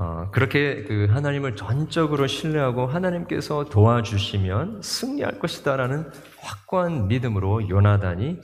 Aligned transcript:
어, 0.00 0.30
그렇게 0.30 0.84
그 0.84 1.08
하나님을 1.10 1.56
전적으로 1.56 2.28
신뢰하고 2.28 2.86
하나님께서 2.86 3.64
도와주시면 3.64 4.80
승리할 4.80 5.40
것이다라는 5.40 6.12
확고한 6.38 7.08
믿음으로 7.08 7.68
요나단이 7.68 8.38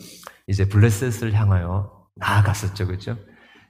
이제 0.48 0.68
블레셋을 0.68 1.32
향하여 1.32 2.08
나아갔었죠, 2.16 2.88
그죠? 2.88 3.16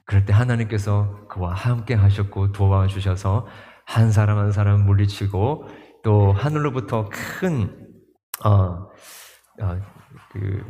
그럴 0.03 0.25
때 0.25 0.33
하나님께서 0.33 1.27
그와 1.27 1.53
함께 1.53 1.93
하셨고 1.93 2.53
도와주셔서 2.53 3.45
한 3.85 4.11
사람 4.11 4.39
한 4.39 4.51
사람 4.51 4.83
물리치고 4.83 5.67
또 6.03 6.31
하늘로부터 6.31 7.07
큰 7.11 7.87
어, 8.43 8.89
어, 9.61 9.81
그 10.31 10.63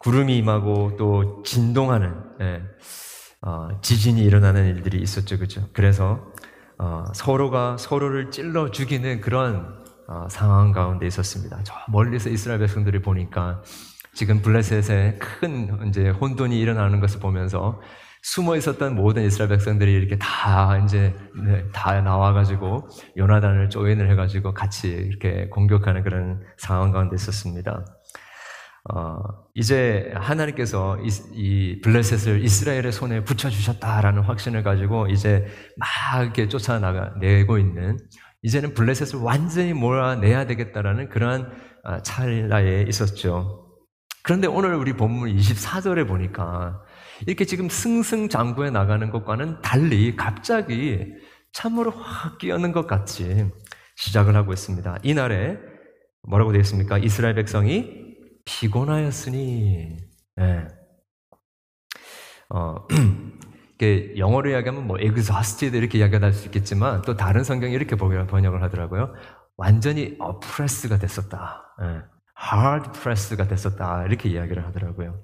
구름이 0.00 0.36
임하고 0.36 0.96
또 0.98 1.42
진동하는 1.44 2.14
예, 2.42 2.62
어, 3.44 3.68
지진이 3.82 4.22
일어나는 4.22 4.66
일들이 4.66 5.00
있었죠, 5.02 5.38
그죠? 5.38 5.68
그래서 5.72 6.32
어, 6.78 7.04
서로가 7.12 7.76
서로를 7.76 8.30
찔러 8.30 8.70
죽이는 8.70 9.20
그런 9.20 9.82
어, 10.06 10.26
상황 10.30 10.72
가운데 10.72 11.06
있었습니다. 11.06 11.60
저 11.64 11.74
멀리서 11.88 12.28
이스라엘 12.30 12.60
백성들이 12.60 13.02
보니까 13.02 13.62
지금 14.14 14.42
블레셋에 14.42 15.18
큰 15.18 15.88
이제 15.88 16.08
혼돈이 16.10 16.58
일어나는 16.58 17.00
것을 17.00 17.18
보면서 17.18 17.80
숨어 18.22 18.56
있었던 18.56 18.94
모든 18.94 19.24
이스라엘 19.24 19.48
백성들이 19.48 19.92
이렇게 19.92 20.16
다 20.18 20.78
이제 20.78 21.12
네, 21.44 21.64
다 21.72 22.00
나와가지고 22.00 22.88
요나단을 23.16 23.70
조인을 23.70 24.08
해가지고 24.12 24.54
같이 24.54 24.88
이렇게 24.88 25.48
공격하는 25.48 26.04
그런 26.04 26.40
상황 26.56 26.92
가운데 26.92 27.16
있었습니다. 27.16 27.84
어, 28.90 29.16
이제 29.54 30.12
하나님께서 30.14 30.98
이, 31.00 31.08
이, 31.34 31.80
블레셋을 31.82 32.42
이스라엘의 32.44 32.90
손에 32.90 33.22
붙여주셨다라는 33.22 34.22
확신을 34.22 34.64
가지고 34.64 35.06
이제 35.06 35.46
막 35.76 36.34
쫓아내고 36.48 37.58
있는 37.58 37.96
이제는 38.42 38.74
블레셋을 38.74 39.22
완전히 39.22 39.72
몰아내야 39.72 40.46
되겠다라는 40.46 41.10
그러한 41.10 41.52
아, 41.84 42.02
찰나에 42.02 42.84
있었죠. 42.88 43.68
그런데 44.24 44.48
오늘 44.48 44.74
우리 44.74 44.92
본문 44.94 45.34
24절에 45.36 46.06
보니까 46.06 46.82
이렇게 47.26 47.44
지금 47.44 47.68
승승장구해 47.68 48.70
나가는 48.70 49.10
것과는 49.10 49.62
달리 49.62 50.16
갑자기 50.16 51.06
참으로 51.52 51.90
확 51.90 52.38
끼어는 52.38 52.72
것 52.72 52.86
같이 52.86 53.48
시작을 53.96 54.34
하고 54.34 54.52
있습니다. 54.52 54.98
이날에 55.02 55.58
뭐라고 56.28 56.52
되어 56.52 56.60
있습니까? 56.60 56.98
이스라엘 56.98 57.34
백성이 57.34 58.01
피곤하였으니, 58.44 59.96
네. 60.36 60.68
어, 62.50 62.86
이게 63.74 64.14
영어로 64.16 64.50
이야기하면 64.50 64.86
뭐 64.86 64.98
exhausted 64.98 65.76
이렇게 65.76 65.98
이야기할 65.98 66.32
수 66.32 66.46
있겠지만 66.46 67.02
또 67.02 67.16
다른 67.16 67.42
성경이 67.44 67.74
이렇게 67.74 67.96
번역을 67.96 68.62
하더라고요. 68.62 69.14
완전히 69.56 70.16
oppress가 70.20 70.98
됐었다. 70.98 71.74
네. 71.80 71.86
hard 72.52 72.90
press가 73.00 73.48
됐었다. 73.48 74.04
이렇게 74.06 74.28
이야기를 74.28 74.66
하더라고요. 74.66 75.22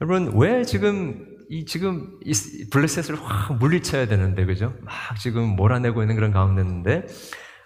여러분, 0.00 0.32
왜 0.36 0.64
지금 0.64 1.26
이 1.48 1.64
지금 1.64 2.18
이 2.24 2.32
블레셋을 2.70 3.22
확 3.22 3.58
물리쳐야 3.58 4.06
되는데, 4.06 4.44
그죠? 4.46 4.74
막 4.82 4.92
지금 5.18 5.54
몰아내고 5.54 6.02
있는 6.02 6.16
그런 6.16 6.32
가운데인데, 6.32 7.06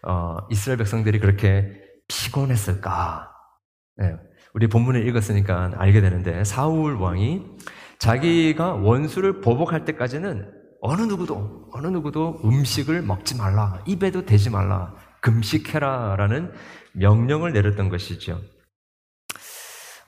어, 0.02 0.38
이스라엘 0.50 0.78
백성들이 0.78 1.20
그렇게 1.20 1.80
피곤했을까? 2.08 3.30
네. 3.96 4.16
우리 4.56 4.68
본문을 4.68 5.06
읽었으니까 5.06 5.72
알게 5.76 6.00
되는데 6.00 6.42
사울 6.44 6.94
왕이 6.94 7.44
자기가 7.98 8.76
원수를 8.76 9.42
보복할 9.42 9.84
때까지는 9.84 10.50
어느 10.80 11.02
누구도 11.02 11.68
어느 11.72 11.88
누구도 11.88 12.40
음식을 12.42 13.02
먹지 13.02 13.36
말라 13.36 13.82
입에도 13.86 14.24
대지 14.24 14.48
말라 14.48 14.94
금식해라라는 15.20 16.54
명령을 16.92 17.52
내렸던 17.52 17.90
것이죠. 17.90 18.40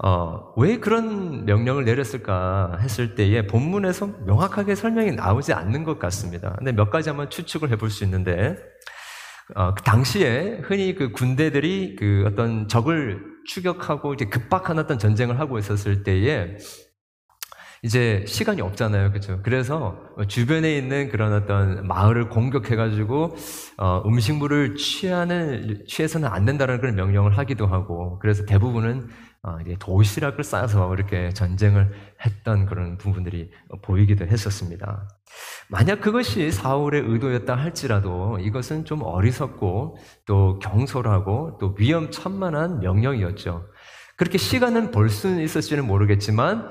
어, 0.02 0.54
왜 0.56 0.78
그런 0.78 1.44
명령을 1.44 1.84
내렸을까 1.84 2.78
했을 2.80 3.16
때에 3.16 3.46
본문에서 3.46 4.06
명확하게 4.24 4.76
설명이 4.76 5.12
나오지 5.12 5.52
않는 5.52 5.84
것 5.84 5.98
같습니다. 5.98 6.54
근데 6.56 6.72
몇 6.72 6.88
가지 6.88 7.10
한번 7.10 7.28
추측을 7.28 7.70
해볼 7.72 7.90
수 7.90 8.02
있는데 8.04 8.56
어, 9.54 9.74
그 9.74 9.82
당시에 9.82 10.60
흔히 10.62 10.94
그 10.94 11.12
군대들이 11.12 11.96
그 11.96 12.24
어떤 12.26 12.68
적을 12.68 13.22
추격하고 13.46 14.14
이제 14.14 14.26
급박한 14.26 14.78
어떤 14.78 14.98
전쟁을 14.98 15.40
하고 15.40 15.58
있었을 15.58 16.02
때에 16.02 16.56
이제 17.82 18.24
시간이 18.26 18.60
없잖아요. 18.60 19.12
그죠? 19.12 19.40
그래서 19.42 19.96
주변에 20.26 20.76
있는 20.76 21.08
그런 21.10 21.32
어떤 21.32 21.86
마을을 21.86 22.28
공격해 22.28 22.74
가지고, 22.74 23.36
어, 23.76 24.02
음식물을 24.04 24.74
취하는, 24.74 25.84
취해서는 25.86 26.28
안 26.28 26.44
된다는 26.44 26.80
그런 26.80 26.96
명령을 26.96 27.38
하기도 27.38 27.66
하고, 27.66 28.18
그래서 28.18 28.44
대부분은 28.46 29.06
어, 29.06 29.27
이제 29.62 29.76
도시락을 29.78 30.44
싸서 30.44 30.94
이렇게 30.94 31.30
전쟁을 31.30 31.92
했던 32.24 32.66
그런 32.66 32.98
부분들이 32.98 33.50
보이기도 33.82 34.26
했었습니다. 34.26 35.08
만약 35.68 36.00
그것이 36.00 36.50
사울의 36.50 37.02
의도였다 37.06 37.54
할지라도 37.54 38.38
이것은 38.40 38.84
좀 38.84 39.02
어리석고 39.02 39.98
또 40.26 40.58
경솔하고 40.58 41.58
또 41.60 41.74
위험천만한 41.78 42.80
명령이었죠. 42.80 43.66
그렇게 44.16 44.38
시간은 44.38 44.90
벌 44.90 45.08
수는 45.08 45.42
있었지는 45.42 45.86
모르겠지만 45.86 46.68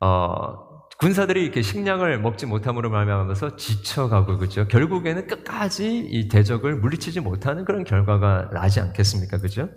어, 0.00 0.68
군사들이 0.98 1.44
이렇게 1.44 1.62
식량을 1.62 2.20
먹지 2.20 2.46
못함으로 2.46 2.90
말미암아서 2.90 3.56
지쳐가고 3.56 4.38
그죠. 4.38 4.66
결국에는 4.66 5.28
끝까지 5.28 5.98
이 5.98 6.28
대적을 6.28 6.76
물리치지 6.76 7.20
못하는 7.20 7.64
그런 7.64 7.84
결과가 7.84 8.50
나지 8.52 8.80
않겠습니까, 8.80 9.38
그죠? 9.38 9.68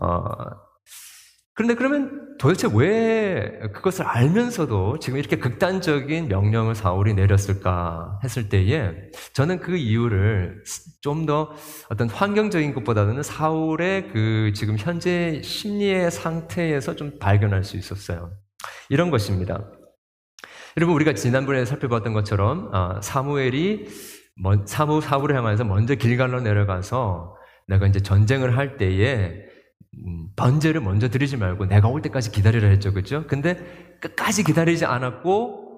어, 0.00 0.28
그런데 1.58 1.74
그러면 1.74 2.36
도대체 2.38 2.68
왜 2.72 3.58
그것을 3.74 4.04
알면서도 4.06 5.00
지금 5.00 5.18
이렇게 5.18 5.38
극단적인 5.38 6.28
명령을 6.28 6.76
사울이 6.76 7.14
내렸을까 7.14 8.20
했을 8.22 8.48
때에 8.48 8.94
저는 9.32 9.58
그 9.58 9.76
이유를 9.76 10.62
좀 11.00 11.26
더 11.26 11.50
어떤 11.90 12.08
환경적인 12.08 12.74
것보다는 12.74 13.24
사울의 13.24 14.10
그 14.12 14.52
지금 14.54 14.76
현재 14.78 15.42
심리의 15.42 16.12
상태에서 16.12 16.94
좀 16.94 17.18
발견할 17.18 17.64
수 17.64 17.76
있었어요. 17.76 18.30
이런 18.88 19.10
것입니다. 19.10 19.68
여러분 20.76 20.94
우리가 20.94 21.14
지난번에 21.14 21.64
살펴봤던 21.64 22.12
것처럼 22.12 22.70
아, 22.72 23.00
사무엘이 23.02 23.88
사무 24.64 25.00
사울을 25.00 25.36
향해서 25.36 25.64
먼저 25.64 25.96
길갈로 25.96 26.40
내려가서 26.40 27.34
내가 27.66 27.88
이제 27.88 28.00
전쟁을 28.00 28.56
할 28.56 28.76
때에 28.76 29.34
음, 29.34 29.47
번제를 30.36 30.80
먼저 30.80 31.08
드리지 31.08 31.36
말고 31.36 31.66
내가 31.66 31.88
올 31.88 32.02
때까지 32.02 32.30
기다리라 32.30 32.68
했죠, 32.68 32.92
그죠? 32.92 33.26
근데 33.26 33.98
끝까지 34.00 34.44
기다리지 34.44 34.84
않았고 34.84 35.68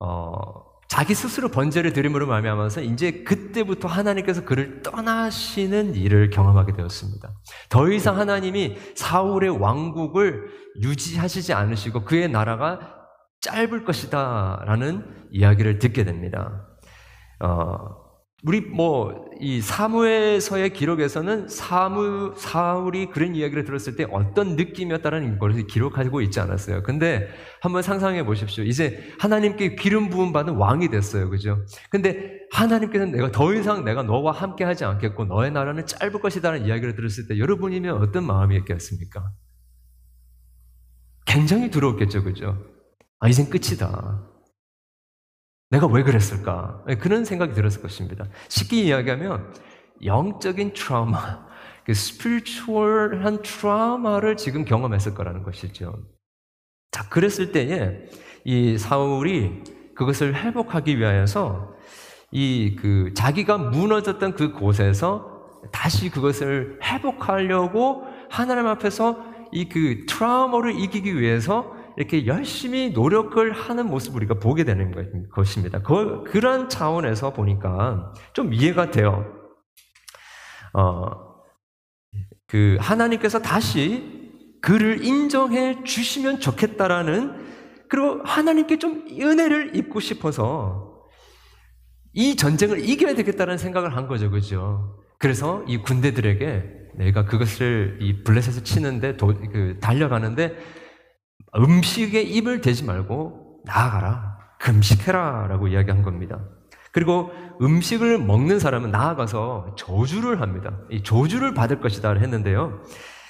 어, 0.00 0.66
자기 0.88 1.14
스스로 1.14 1.48
번제를 1.48 1.92
드림으로 1.92 2.26
말미암아서 2.26 2.80
이제 2.82 3.24
그때부터 3.24 3.88
하나님께서 3.88 4.44
그를 4.44 4.82
떠나시는 4.82 5.94
일을 5.94 6.30
경험하게 6.30 6.74
되었습니다. 6.74 7.32
더 7.68 7.90
이상 7.90 8.18
하나님이 8.18 8.76
사울의 8.94 9.50
왕국을 9.50 10.48
유지하시지 10.80 11.52
않으시고 11.52 12.04
그의 12.04 12.28
나라가 12.28 12.94
짧을 13.40 13.84
것이다라는 13.84 15.26
이야기를 15.32 15.78
듣게 15.80 16.04
됩니다. 16.04 16.66
어, 17.40 18.05
우리 18.46 18.60
뭐 18.60 19.26
이 19.40 19.60
사무에서의 19.60 20.72
기록에서는 20.72 21.48
사무 21.48 22.34
사울이 22.36 23.06
그런 23.06 23.34
이야기를 23.34 23.64
들었을 23.64 23.96
때 23.96 24.06
어떤 24.10 24.56
느낌이었다는 24.56 25.38
것을 25.38 25.66
기록하고 25.66 26.20
있지 26.22 26.40
않았어요. 26.40 26.82
근데 26.82 27.28
한번 27.60 27.82
상상해 27.82 28.24
보십시오. 28.24 28.64
이제 28.64 29.12
하나님께 29.18 29.76
기름 29.76 30.08
부음 30.08 30.32
받은 30.32 30.54
왕이 30.54 30.88
됐어요. 30.88 31.28
그죠? 31.28 31.64
근데 31.90 32.40
하나님께서는 32.52 33.12
내가 33.12 33.30
더 33.30 33.52
이상 33.54 33.84
내가 33.84 34.02
너와 34.02 34.32
함께 34.32 34.64
하지 34.64 34.84
않겠고 34.84 35.26
너의 35.26 35.50
나라는 35.50 35.86
짧을 35.86 36.20
것이다라는 36.20 36.66
이야기를 36.66 36.96
들었을 36.96 37.28
때 37.28 37.38
여러분이면 37.38 38.02
어떤 38.02 38.24
마음이었겠습니까? 38.24 39.32
굉장히 41.26 41.70
두려웠겠죠. 41.70 42.22
그죠? 42.22 42.56
아, 43.18 43.28
이젠 43.28 43.50
끝이다. 43.50 44.35
내가 45.70 45.86
왜 45.86 46.02
그랬을까? 46.02 46.82
네, 46.86 46.96
그런 46.96 47.24
생각이 47.24 47.52
들었을 47.54 47.82
것입니다. 47.82 48.26
쉽게 48.48 48.82
이야기하면 48.82 49.52
영적인 50.04 50.72
트라우마, 50.74 51.46
그 51.84 51.94
스피리추얼한 51.94 53.42
트라우마를 53.42 54.36
지금 54.36 54.64
경험했을 54.64 55.14
거라는 55.14 55.42
것이죠. 55.42 55.94
자, 56.92 57.08
그랬을 57.08 57.52
때에 57.52 58.06
이 58.44 58.78
사울이 58.78 59.64
그것을 59.94 60.34
회복하기 60.34 60.98
위하여서 60.98 61.74
이 62.32 62.76
그 62.78 63.12
자기가 63.14 63.56
무너졌던 63.58 64.34
그 64.34 64.52
곳에서 64.52 65.60
다시 65.72 66.10
그것을 66.10 66.78
회복하려고 66.82 68.04
하나님 68.30 68.66
앞에서 68.66 69.24
이 69.52 69.68
그 69.68 70.04
트라우마를 70.06 70.78
이기기 70.80 71.18
위해서 71.18 71.75
이렇게 71.96 72.26
열심히 72.26 72.90
노력을 72.90 73.52
하는 73.52 73.86
모습을 73.86 74.18
우리가 74.18 74.34
보게 74.34 74.64
되는 74.64 75.28
것입니다. 75.30 75.80
그, 75.82 76.24
그런 76.24 76.68
차원에서 76.68 77.32
보니까 77.32 78.12
좀 78.32 78.52
이해가 78.52 78.90
돼요. 78.90 79.24
어, 80.74 81.10
그 82.46 82.76
하나님께서 82.80 83.40
다시 83.40 84.30
그를 84.60 85.04
인정해 85.04 85.82
주시면 85.84 86.40
좋겠다라는 86.40 87.46
그리고 87.88 88.20
하나님께 88.24 88.78
좀 88.78 89.06
은혜를 89.08 89.76
입고 89.76 90.00
싶어서 90.00 91.02
이 92.12 92.36
전쟁을 92.36 92.88
이겨야 92.88 93.14
되겠다는 93.14 93.58
생각을 93.58 93.96
한 93.96 94.06
거죠, 94.08 94.30
그죠? 94.30 95.02
그래서 95.18 95.64
이 95.66 95.78
군대들에게 95.78 96.76
내가 96.96 97.24
그것을 97.26 97.98
이 98.00 98.22
블레셋을 98.22 98.64
치는데 98.64 99.16
도, 99.16 99.28
그 99.28 99.78
달려가는데 99.80 100.56
음식에 101.56 102.22
입을 102.22 102.60
대지 102.60 102.84
말고 102.84 103.62
나아가라. 103.64 104.36
금식해라 104.58 105.46
라고 105.48 105.68
이야기한 105.68 106.02
겁니다. 106.02 106.40
그리고 106.92 107.30
음식을 107.60 108.18
먹는 108.18 108.58
사람은 108.58 108.90
나아가서 108.90 109.74
저주를 109.76 110.40
합니다. 110.40 110.78
이 110.90 111.02
저주를 111.02 111.52
받을 111.52 111.80
것이다 111.80 112.12
했는데요. 112.12 112.80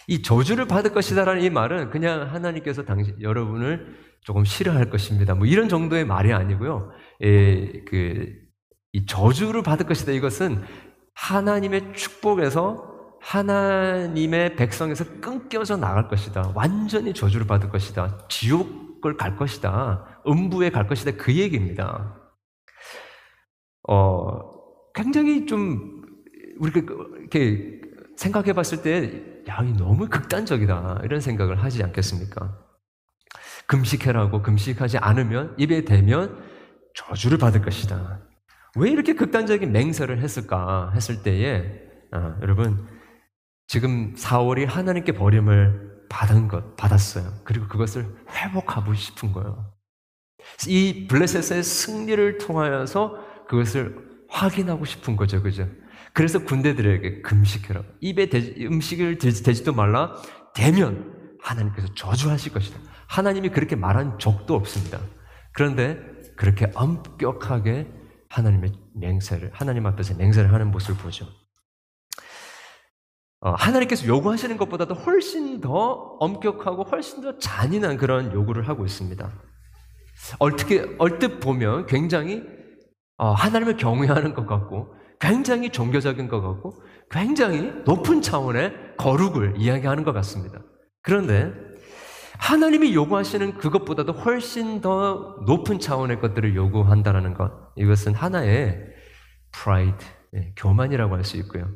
이 0.06 0.22
저주를 0.22 0.66
받을 0.66 0.92
것이다라는 0.92 1.42
이 1.42 1.50
말은 1.50 1.90
그냥 1.90 2.32
하나님께서 2.32 2.84
당신 2.84 3.20
여러분을 3.20 3.96
조금 4.20 4.44
싫어할 4.44 4.88
것입니다. 4.88 5.34
뭐 5.34 5.46
이런 5.46 5.68
정도의 5.68 6.04
말이 6.04 6.32
아니고요. 6.32 6.90
예, 7.22 7.84
그이 7.88 9.06
저주를 9.06 9.62
받을 9.62 9.86
것이다. 9.86 10.12
이것은 10.12 10.62
하나님의 11.14 11.92
축복에서 11.94 12.95
하나님의 13.26 14.54
백성에서 14.54 15.04
끊겨져 15.20 15.76
나갈 15.76 16.06
것이다. 16.06 16.52
완전히 16.54 17.12
저주를 17.12 17.44
받을 17.46 17.68
것이다. 17.70 18.18
지옥을 18.28 19.16
갈 19.16 19.36
것이다. 19.36 20.20
음부에 20.28 20.70
갈 20.70 20.86
것이다. 20.86 21.12
그 21.16 21.34
얘기입니다. 21.34 22.14
어, 23.88 24.38
굉장히 24.94 25.44
좀, 25.46 26.02
우리가 26.60 26.80
이렇게 27.18 27.80
생각해 28.16 28.52
봤을 28.52 28.82
때, 28.82 29.42
야, 29.48 29.60
이 29.62 29.72
너무 29.72 30.08
극단적이다. 30.08 31.00
이런 31.02 31.20
생각을 31.20 31.62
하지 31.62 31.82
않겠습니까? 31.82 32.56
금식해라고 33.66 34.42
금식하지 34.42 34.98
않으면, 34.98 35.56
입에 35.58 35.84
대면 35.84 36.44
저주를 36.94 37.38
받을 37.38 37.60
것이다. 37.60 38.20
왜 38.76 38.90
이렇게 38.90 39.14
극단적인 39.14 39.72
맹세를 39.72 40.20
했을까 40.20 40.92
했을 40.94 41.22
때에 41.24 41.86
아, 42.12 42.36
여러분 42.40 42.86
지금 43.66 44.14
4월이 44.14 44.66
하나님께 44.66 45.12
버림을 45.12 46.06
받은 46.08 46.48
것 46.48 46.76
받았어요. 46.76 47.32
그리고 47.44 47.66
그것을 47.66 48.14
회복하고 48.30 48.94
싶은 48.94 49.32
거예요. 49.32 49.72
이 50.68 51.06
블레셋의 51.08 51.62
승리를 51.62 52.38
통하여서 52.38 53.18
그것을 53.48 54.06
확인하고 54.28 54.84
싶은 54.84 55.16
거죠, 55.16 55.42
그죠? 55.42 55.68
그래서 56.12 56.38
군대들에게 56.38 57.22
금식해라. 57.22 57.82
입에 58.00 58.28
대, 58.28 58.54
음식을 58.64 59.18
대지, 59.18 59.64
도 59.64 59.72
말라. 59.72 60.14
대면 60.54 61.12
하나님께서 61.42 61.92
저주하실 61.94 62.52
것이다. 62.52 62.78
하나님이 63.08 63.50
그렇게 63.50 63.76
말한 63.76 64.18
적도 64.18 64.54
없습니다. 64.54 65.00
그런데 65.52 65.98
그렇게 66.36 66.70
엄격하게 66.74 67.88
하나님의 68.28 68.72
맹세를 68.94 69.50
하나님 69.52 69.86
앞에서 69.86 70.14
맹세를 70.14 70.52
하는 70.52 70.70
모습을 70.70 70.96
보죠. 71.02 71.26
어, 73.40 73.50
하나님께서 73.52 74.06
요구하시는 74.06 74.56
것보다도 74.56 74.94
훨씬 74.94 75.60
더 75.60 76.16
엄격하고 76.20 76.84
훨씬 76.84 77.22
더 77.22 77.38
잔인한 77.38 77.96
그런 77.96 78.32
요구를 78.32 78.68
하고 78.68 78.84
있습니다. 78.84 79.30
어떻게 80.38 80.86
얼뜻 80.98 81.40
보면 81.40 81.86
굉장히 81.86 82.42
어, 83.18 83.32
하나님을 83.32 83.76
경외하는 83.76 84.34
것 84.34 84.46
같고 84.46 84.94
굉장히 85.20 85.70
종교적인 85.70 86.28
것 86.28 86.40
같고 86.40 86.82
굉장히 87.10 87.72
높은 87.84 88.20
차원의 88.22 88.96
거룩을 88.98 89.54
이야기하는 89.56 90.04
것 90.04 90.12
같습니다. 90.12 90.60
그런데 91.02 91.52
하나님이 92.38 92.94
요구하시는 92.94 93.58
그것보다도 93.58 94.12
훨씬 94.12 94.80
더 94.80 95.36
높은 95.46 95.78
차원의 95.78 96.20
것들을 96.20 96.54
요구한다는 96.54 97.34
것. 97.34 97.50
이것은 97.76 98.14
하나의 98.14 98.78
예, 100.34 100.52
교만이라고 100.56 101.14
할 101.14 101.24
수 101.24 101.36
있고요. 101.38 101.68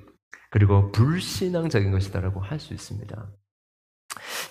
그리고 0.50 0.90
불신앙적인 0.92 1.90
것이다라고 1.92 2.40
할 2.40 2.58
수 2.58 2.74
있습니다. 2.74 3.30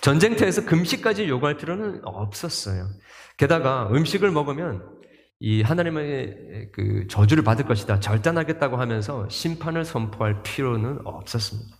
전쟁터에서 0.00 0.64
금식까지 0.64 1.28
요구할 1.28 1.56
필요는 1.56 2.00
없었어요. 2.04 2.88
게다가 3.36 3.88
음식을 3.92 4.30
먹으면 4.30 4.82
이 5.38 5.62
하나님의 5.62 6.70
그 6.72 7.06
저주를 7.08 7.44
받을 7.44 7.66
것이다, 7.66 8.00
절단하겠다고 8.00 8.76
하면서 8.76 9.28
심판을 9.28 9.84
선포할 9.84 10.42
필요는 10.42 11.00
없었습니다. 11.04 11.76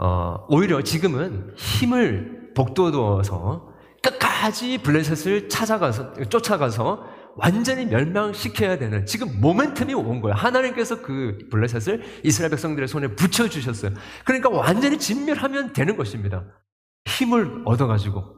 어, 0.00 0.46
오히려 0.48 0.82
지금은 0.82 1.54
힘을 1.56 2.52
복돋워서 2.54 3.72
끝까지 4.02 4.78
블레셋을 4.78 5.48
찾아가서 5.48 6.14
쫓아가서 6.28 7.17
완전히 7.38 7.86
멸망시켜야 7.86 8.78
되는 8.78 9.06
지금 9.06 9.40
모멘텀이 9.40 9.96
온 9.96 10.20
거예요. 10.20 10.34
하나님께서 10.34 11.02
그 11.02 11.38
블레셋을 11.50 12.22
이스라엘 12.24 12.50
백성들의 12.50 12.88
손에 12.88 13.08
붙여 13.14 13.48
주셨어요. 13.48 13.92
그러니까 14.24 14.48
완전히 14.50 14.98
진멸하면 14.98 15.72
되는 15.72 15.96
것입니다. 15.96 16.44
힘을 17.06 17.62
얻어 17.64 17.86
가지고. 17.86 18.36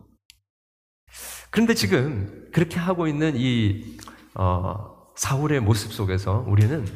그런데 1.51 1.75
지금 1.75 2.49
그렇게 2.53 2.79
하고 2.79 3.09
있는 3.09 3.33
이 3.37 3.97
어, 4.35 5.13
사울의 5.17 5.61
모습 5.61 5.93
속에서 5.93 6.45
우리는 6.47 6.87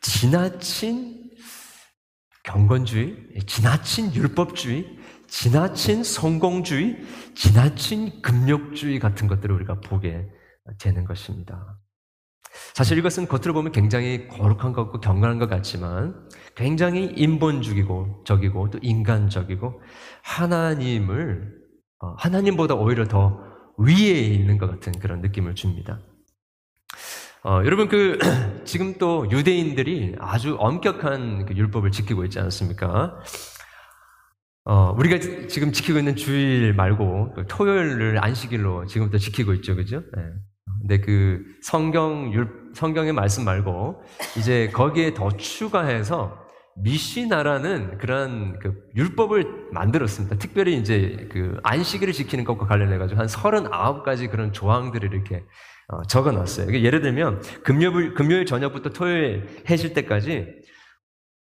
지나친 0.00 1.30
경건주의, 2.44 3.16
지나친 3.46 4.14
율법주의, 4.14 4.98
지나친 5.26 6.04
성공주의, 6.04 7.04
지나친 7.34 8.22
금욕주의 8.22 8.98
같은 9.00 9.28
것들을 9.28 9.54
우리가 9.54 9.80
보게 9.80 10.26
되는 10.78 11.04
것입니다. 11.04 11.78
사실 12.74 12.98
이것은 12.98 13.28
겉으로 13.28 13.54
보면 13.54 13.72
굉장히 13.72 14.28
거룩한 14.28 14.72
것 14.72 14.84
같고 14.84 15.00
경건한 15.00 15.38
것 15.38 15.48
같지만 15.48 16.28
굉장히 16.54 17.06
인본주의고 17.06 18.24
적이고 18.24 18.70
또 18.70 18.78
인간적이고 18.82 19.80
하나님을 20.22 21.58
어, 22.00 22.14
하나님보다 22.18 22.74
오히려 22.74 23.06
더 23.06 23.42
위에 23.76 24.20
있는 24.20 24.58
것 24.58 24.68
같은 24.70 24.92
그런 24.98 25.20
느낌을 25.20 25.54
줍니다. 25.54 26.00
어, 27.44 27.62
여러분 27.64 27.88
그 27.88 28.18
지금 28.64 28.94
또 28.98 29.30
유대인들이 29.30 30.16
아주 30.18 30.56
엄격한 30.58 31.46
그 31.46 31.54
율법을 31.54 31.90
지키고 31.90 32.24
있지 32.24 32.40
않습니까? 32.40 33.20
어, 34.64 34.92
우리가 34.98 35.46
지금 35.48 35.72
지키고 35.72 35.98
있는 35.98 36.14
주일 36.14 36.74
말고 36.74 37.34
그 37.34 37.46
토요일을 37.48 38.22
안식일로 38.22 38.86
지금부터 38.86 39.18
지키고 39.18 39.54
있죠, 39.54 39.74
그죠? 39.76 40.02
네. 40.14 40.22
근데 40.80 41.00
그 41.00 41.44
성경 41.62 42.32
율 42.32 42.70
성경의 42.74 43.12
말씀 43.12 43.44
말고 43.44 44.02
이제 44.38 44.70
거기에 44.72 45.14
더 45.14 45.30
추가해서 45.30 46.46
미시나라는 46.76 47.98
그런 47.98 48.58
그 48.60 48.74
율법을 48.94 49.70
만들었습니다. 49.72 50.36
특별히 50.36 50.76
이제 50.76 51.28
그 51.32 51.58
안식일을 51.62 52.12
지키는 52.12 52.44
것과 52.44 52.66
관련해 52.66 52.98
가지고 52.98 53.20
한 53.20 53.26
39가지 53.26 54.30
그런 54.30 54.52
조항들을 54.52 55.12
이렇게 55.12 55.44
어, 55.88 56.02
적어 56.04 56.32
놨어요. 56.32 56.72
예를 56.72 57.00
들면 57.00 57.40
금요일, 57.64 58.14
금요일 58.14 58.46
저녁부터 58.46 58.90
토요일 58.90 59.46
해질 59.68 59.94
때까지 59.94 60.46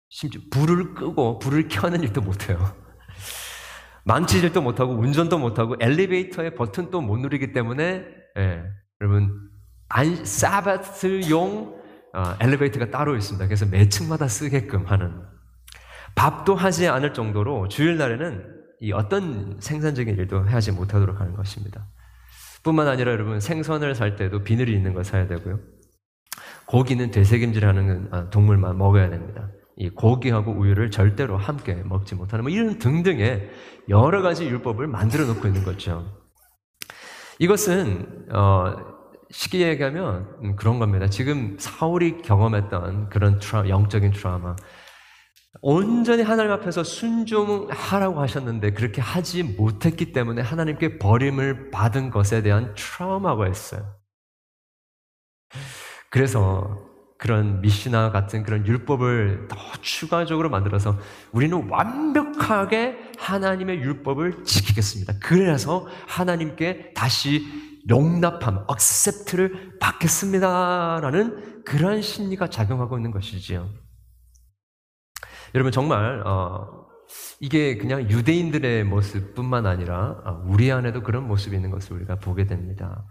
심지어 0.09 0.41
불을 0.51 0.95
끄고 0.95 1.39
불을 1.41 1.69
켜는 1.69 2.03
일도 2.03 2.21
못 2.21 2.49
해요. 2.49 2.59
망치질도 4.07 4.63
못하고 4.63 4.95
운전도 4.95 5.39
못하고 5.39 5.75
엘리베이터의 5.81 6.55
버튼도 6.55 7.01
못 7.01 7.19
누리기 7.19 7.53
때문에 7.53 8.05
예, 8.39 8.63
여러분 9.01 9.51
안, 9.89 10.25
사바트용 10.25 11.77
어, 12.15 12.35
엘리베이터가 12.41 12.91
따로 12.91 13.15
있습니다. 13.15 13.47
그래서 13.47 13.67
매 13.67 13.89
층마다 13.89 14.27
쓰게끔 14.27 14.87
하는 14.87 15.23
밥도 16.15 16.55
하지 16.55 16.89
않을 16.89 17.13
정도로 17.13 17.69
주일날에는 17.69 18.57
이 18.81 18.93
어떤 18.93 19.59
생산적인 19.61 20.17
일도 20.17 20.45
하지 20.45 20.73
못하도록 20.73 21.21
하는 21.21 21.35
것입니다. 21.35 21.87
뿐만 22.63 22.89
아니라 22.89 23.13
여러분 23.13 23.39
생선을 23.39 23.95
살 23.95 24.17
때도 24.17 24.43
비늘이 24.43 24.73
있는 24.73 24.95
걸 24.95 25.05
사야 25.05 25.27
되고요. 25.27 25.61
고기는 26.67 27.11
되새김질하는 27.11 28.09
아, 28.11 28.31
동물만 28.31 28.77
먹어야 28.77 29.09
됩니다. 29.09 29.51
이 29.77 29.91
고기하고 29.91 30.53
우유를 30.53 30.91
절대로 30.91 31.37
함께 31.37 31.75
먹지 31.75 32.15
못하는 32.15 32.45
뭐 32.45 32.51
이런 32.51 32.79
등등의 32.79 33.51
여러 33.89 34.23
가지 34.23 34.47
율법을 34.47 34.87
만들어 34.87 35.27
놓고 35.27 35.47
있는 35.47 35.65
거죠. 35.65 36.26
이것은 37.39 38.29
어, 38.33 38.97
쉽게 39.31 39.69
얘기하면 39.69 40.37
음, 40.43 40.57
그런 40.57 40.79
겁니다. 40.79 41.09
지금 41.09 41.57
사울이 41.59 42.23
경험했던 42.23 43.09
그런 43.11 43.39
트라, 43.39 43.69
영적인 43.69 44.13
트라우마, 44.13 44.57
온전히 45.63 46.23
하나님 46.23 46.53
앞에서 46.53 46.85
순종하라고 46.85 48.21
하셨는데 48.21 48.73
그렇게 48.73 49.01
하지 49.01 49.43
못했기 49.43 50.13
때문에 50.13 50.43
하나님께 50.43 50.99
버림을 50.99 51.71
받은 51.71 52.11
것에 52.11 52.43
대한 52.43 52.75
트라우마가 52.75 53.49
있어요. 53.49 53.97
그래서 56.11 56.86
그런 57.19 57.61
미시나 57.63 58.11
같은 58.11 58.43
그런 58.43 58.67
율법을 58.67 59.49
더 59.49 59.57
추가적으로 59.81 60.51
만들어서 60.51 60.99
우리는 61.33 61.69
완벽하게 61.69 63.13
하나님의 63.19 63.79
율법을 63.79 64.45
지키겠습니다. 64.45 65.15
그래서 65.23 65.87
하나님께 66.07 66.93
다시 66.95 67.47
용납함, 67.89 68.67
accept를 68.71 69.79
받겠습니다라는 69.79 71.65
그러한 71.65 72.03
심리가 72.03 72.51
작용하고 72.51 72.99
있는 72.99 73.11
것이지요. 73.13 73.69
여러분 75.55 75.73
정말 75.73 76.23
어, 76.27 76.87
이게 77.41 77.79
그냥 77.79 78.11
유대인들의 78.11 78.85
모습뿐만 78.85 79.67
아니라 79.67 80.21
어, 80.25 80.43
우리 80.47 80.71
안에도 80.71 81.03
그런 81.03 81.27
모습이 81.27 81.57
있는 81.57 81.71
것을 81.71 81.97
우리가 81.97 82.17
보게 82.17 82.47
됩니다. 82.47 83.05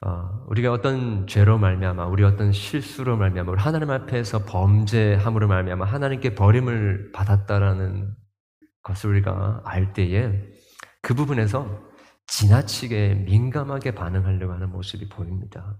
어, 0.00 0.44
우리가 0.46 0.72
어떤 0.72 1.26
죄로 1.26 1.58
말미암아, 1.58 2.06
우리 2.06 2.22
어떤 2.22 2.52
실수로 2.52 3.16
말미암아, 3.16 3.50
우리 3.50 3.60
하나님 3.60 3.90
앞에서 3.90 4.44
범죄함으로 4.44 5.48
말미암아 5.48 5.84
하나님께 5.84 6.34
버림을 6.36 7.10
받았다라는 7.12 8.14
것을 8.82 9.10
우리가 9.10 9.62
알 9.64 9.92
때에 9.92 10.40
그 11.02 11.14
부분에서 11.14 11.88
지나치게 12.28 13.14
민감하게 13.26 13.92
반응하려고 13.92 14.52
하는 14.52 14.70
모습이 14.70 15.08
보입니다. 15.08 15.78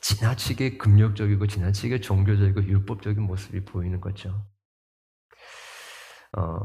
지나치게 0.00 0.78
금욕적이고 0.78 1.46
지나치게 1.46 2.00
종교적이고 2.00 2.64
율법적인 2.64 3.22
모습이 3.22 3.64
보이는 3.64 4.00
거죠. 4.00 4.46
어, 6.38 6.58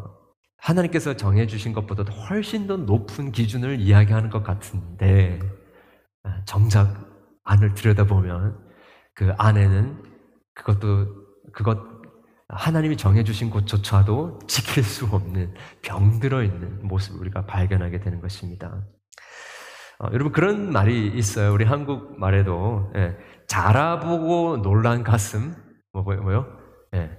하나님께서 0.58 1.16
정해주신 1.18 1.74
것보다 1.74 2.04
훨씬 2.04 2.68
더 2.68 2.78
높은 2.78 3.32
기준을 3.32 3.80
이야기하는 3.82 4.30
것 4.30 4.44
같은데 4.44 5.40
아, 5.40 5.57
정작 6.46 7.08
안을 7.44 7.74
들여다보면 7.74 8.58
그 9.14 9.34
안에는 9.38 10.04
그것도 10.54 11.08
그것 11.54 11.80
하나님이 12.50 12.96
정해주신 12.96 13.50
곳조차도 13.50 14.40
지킬 14.48 14.84
수 14.84 15.06
없는 15.06 15.54
병들어 15.82 16.44
있는 16.44 16.88
모습을 16.88 17.20
우리가 17.22 17.46
발견하게 17.46 18.00
되는 18.00 18.22
것입니다. 18.22 18.86
어, 20.00 20.08
여러분 20.14 20.32
그런 20.32 20.72
말이 20.72 21.08
있어요. 21.08 21.52
우리 21.52 21.66
한국 21.66 22.20
말에도 22.20 22.92
예, 22.96 23.18
자라보고 23.48 24.62
놀란 24.62 25.04
가슴 25.04 25.56
뭐 25.92 26.04
뭐요? 26.04 26.46
예, 26.94 27.18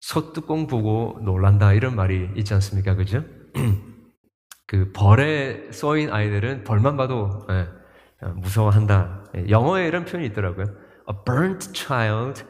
소뚜껑 0.00 0.66
보고 0.66 1.18
놀란다 1.22 1.72
이런 1.72 1.94
말이 1.94 2.28
있지 2.36 2.52
않습니까? 2.54 2.94
그죠? 2.96 3.24
그 4.66 4.90
벌에 4.92 5.70
쏘인 5.70 6.10
아이들은 6.10 6.64
벌만 6.64 6.96
봐도 6.96 7.46
예, 7.50 7.54
어, 7.54 7.81
무서워한다. 8.28 9.24
예, 9.36 9.48
영어에 9.48 9.86
이런 9.86 10.04
표현이 10.04 10.26
있더라고요. 10.28 10.66
A 11.10 11.14
burnt 11.26 11.72
child 11.74 12.44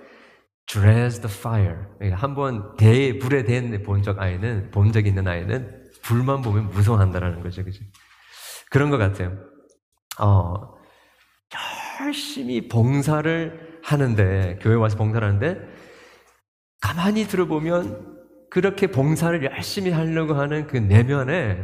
dreads 0.67 1.21
the 1.21 1.35
fire. 1.35 1.79
예, 2.03 2.11
한번 2.11 2.77
대 2.77 3.19
불에 3.19 3.45
댄본적 3.45 4.19
아이는 4.21 4.71
본 4.71 4.93
적 4.93 5.07
있는 5.07 5.27
아이는 5.27 5.83
불만 6.03 6.43
보면 6.43 6.71
무서워한다라는 6.71 7.43
거죠, 7.43 7.65
그죠? 7.65 7.85
그런 8.71 8.91
것 8.91 8.99
같아요. 8.99 9.39
어, 10.19 10.75
열심히 12.01 12.69
봉사를 12.69 13.81
하는데, 13.85 14.59
교회 14.61 14.75
와서 14.75 14.97
봉사를 14.97 15.27
하는데, 15.27 15.61
가만히 16.81 17.27
들어보면 17.27 18.19
그렇게 18.51 18.87
봉사를 18.89 19.43
열심히 19.45 19.91
하려고 19.91 20.35
하는 20.35 20.67
그 20.67 20.77
내면에 20.77 21.59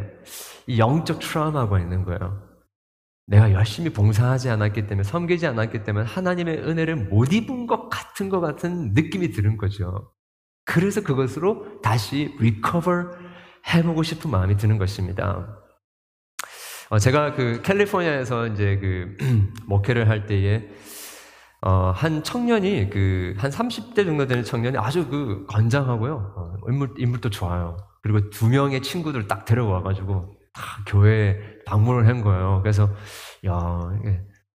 이 0.67 0.79
영적 0.79 1.19
트라우마가 1.21 1.81
있는 1.81 2.05
거예요. 2.05 2.48
내가 3.29 3.53
열심히 3.53 3.91
봉사하지 3.91 4.49
않았기 4.49 4.87
때문에, 4.87 5.05
섬기지 5.05 5.47
않았기 5.47 5.85
때문에 5.85 6.07
하나님의 6.07 6.59
은혜를 6.59 6.97
못 6.97 7.33
입은 7.33 7.67
것 7.67 7.91
같은 7.91 8.31
것 8.31 8.41
같은 8.41 8.95
느낌이 8.95 9.33
드는 9.33 9.59
거죠. 9.59 10.13
그래서 10.65 11.03
그것으로 11.03 11.81
다시 11.83 12.35
recover 12.41 13.11
해보고 13.75 14.03
싶은 14.03 14.31
마음이 14.31 14.57
드는 14.57 14.79
것입니다. 14.79 15.59
어, 16.91 16.99
제가 16.99 17.35
그 17.35 17.61
캘리포니아에서 17.63 18.47
이제 18.49 18.79
그 18.81 19.17
목회를 19.69 20.09
할 20.09 20.27
때에 20.27 20.67
어, 21.61 21.91
한 21.95 22.23
청년이 22.23 22.89
그 22.89 23.35
한 23.39 23.51
30대 23.51 24.07
정도 24.07 24.27
되는 24.27 24.43
청년이 24.43 24.79
아주 24.79 25.09
그 25.09 25.45
건장하고요. 25.49 26.33
어, 26.37 26.55
인물 26.69 26.95
인물도 26.97 27.29
좋아요. 27.31 27.77
그리고 28.03 28.31
두 28.31 28.49
명의 28.49 28.81
친구들 28.81 29.29
딱 29.29 29.45
데려와 29.45 29.83
가지고 29.83 30.38
다 30.59 30.83
교회 30.87 31.39
방문을 31.67 32.09
한 32.09 32.23
거예요. 32.23 32.61
그래서 32.63 32.91
야, 33.47 33.79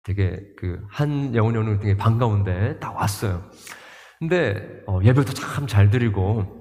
되게 0.05 0.41
그 0.57 0.79
한 0.91 1.35
영혼이 1.35 1.59
오는 1.59 1.81
되게 1.81 1.97
반가운데 1.97 2.79
딱 2.81 2.95
왔어요. 2.97 3.43
근데 4.21 4.83
어, 4.87 5.01
예배도 5.03 5.33
참 5.35 5.67
잘 5.67 5.91
드리고 5.91 6.57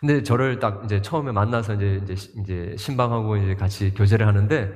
근데 0.00 0.22
저를 0.22 0.60
딱 0.60 0.82
이제 0.84 1.02
처음에 1.02 1.32
만나서 1.32 1.74
이제 1.74 2.00
이제, 2.04 2.14
이제 2.40 2.74
신방하고 2.78 3.36
이제 3.36 3.54
같이 3.56 3.92
교제를 3.94 4.26
하는데 4.26 4.70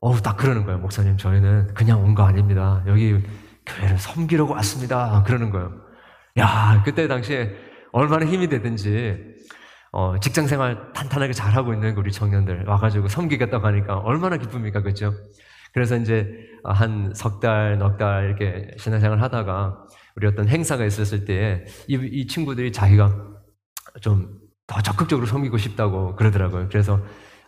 어우 0.00 0.20
딱 0.22 0.36
그러는 0.36 0.64
거예요. 0.64 0.78
목사님 0.78 1.16
저희는 1.16 1.74
그냥 1.74 2.02
온 2.04 2.14
거 2.14 2.22
아닙니다. 2.24 2.84
여기 2.86 3.18
교회를 3.66 3.98
섬기려고 3.98 4.52
왔습니다. 4.54 5.22
그러는 5.26 5.50
거예요. 5.50 5.72
야 6.38 6.82
그때 6.84 7.08
당시에 7.08 7.54
얼마나 7.92 8.26
힘이 8.26 8.48
되든지 8.48 9.27
어, 9.98 10.20
직장 10.20 10.46
생활 10.46 10.92
탄탄하게 10.92 11.32
잘하고 11.32 11.72
있는 11.74 11.96
우리 11.96 12.12
청년들 12.12 12.66
와가지고 12.66 13.08
섬기겠다고 13.08 13.66
하니까 13.66 13.98
얼마나 13.98 14.36
기쁩니까, 14.36 14.82
그죠? 14.82 15.12
그래서 15.74 15.96
이제 15.96 16.28
한 16.64 17.12
석 17.14 17.40
달, 17.40 17.78
넉 17.78 17.98
달 17.98 18.26
이렇게 18.26 18.70
신앙생활 18.78 19.22
하다가 19.22 19.76
우리 20.16 20.26
어떤 20.26 20.48
행사가 20.48 20.84
있었을 20.84 21.24
때 21.24 21.64
이, 21.88 21.94
이 21.94 22.26
친구들이 22.26 22.72
자기가 22.72 23.12
좀 24.00 24.38
더 24.68 24.82
적극적으로 24.82 25.26
섬기고 25.26 25.56
싶다고 25.58 26.14
그러더라고요. 26.16 26.68
그래서 26.68 27.00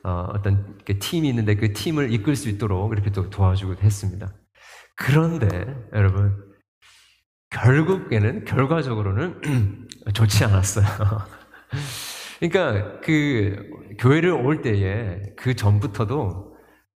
어, 0.05 0.41
떤 0.43 0.79
팀이 0.87 1.29
있는데 1.29 1.55
그 1.57 1.73
팀을 1.75 2.13
이끌 2.15 2.35
수 2.35 2.49
있도록 2.49 2.93
이렇게 2.95 3.11
또 3.13 3.29
도와주고 3.29 3.75
했습니다. 3.83 4.33
그런데 4.97 5.49
여러분 5.95 6.35
결국에는 7.51 8.45
결과적으로는 8.47 9.41
좋지 10.15 10.45
않았어요. 10.45 10.87
그러니까 12.41 13.01
그 13.03 13.71
교회를 13.99 14.31
올 14.31 14.63
때에 14.63 15.21
그 15.37 15.55
전부터도 15.55 16.57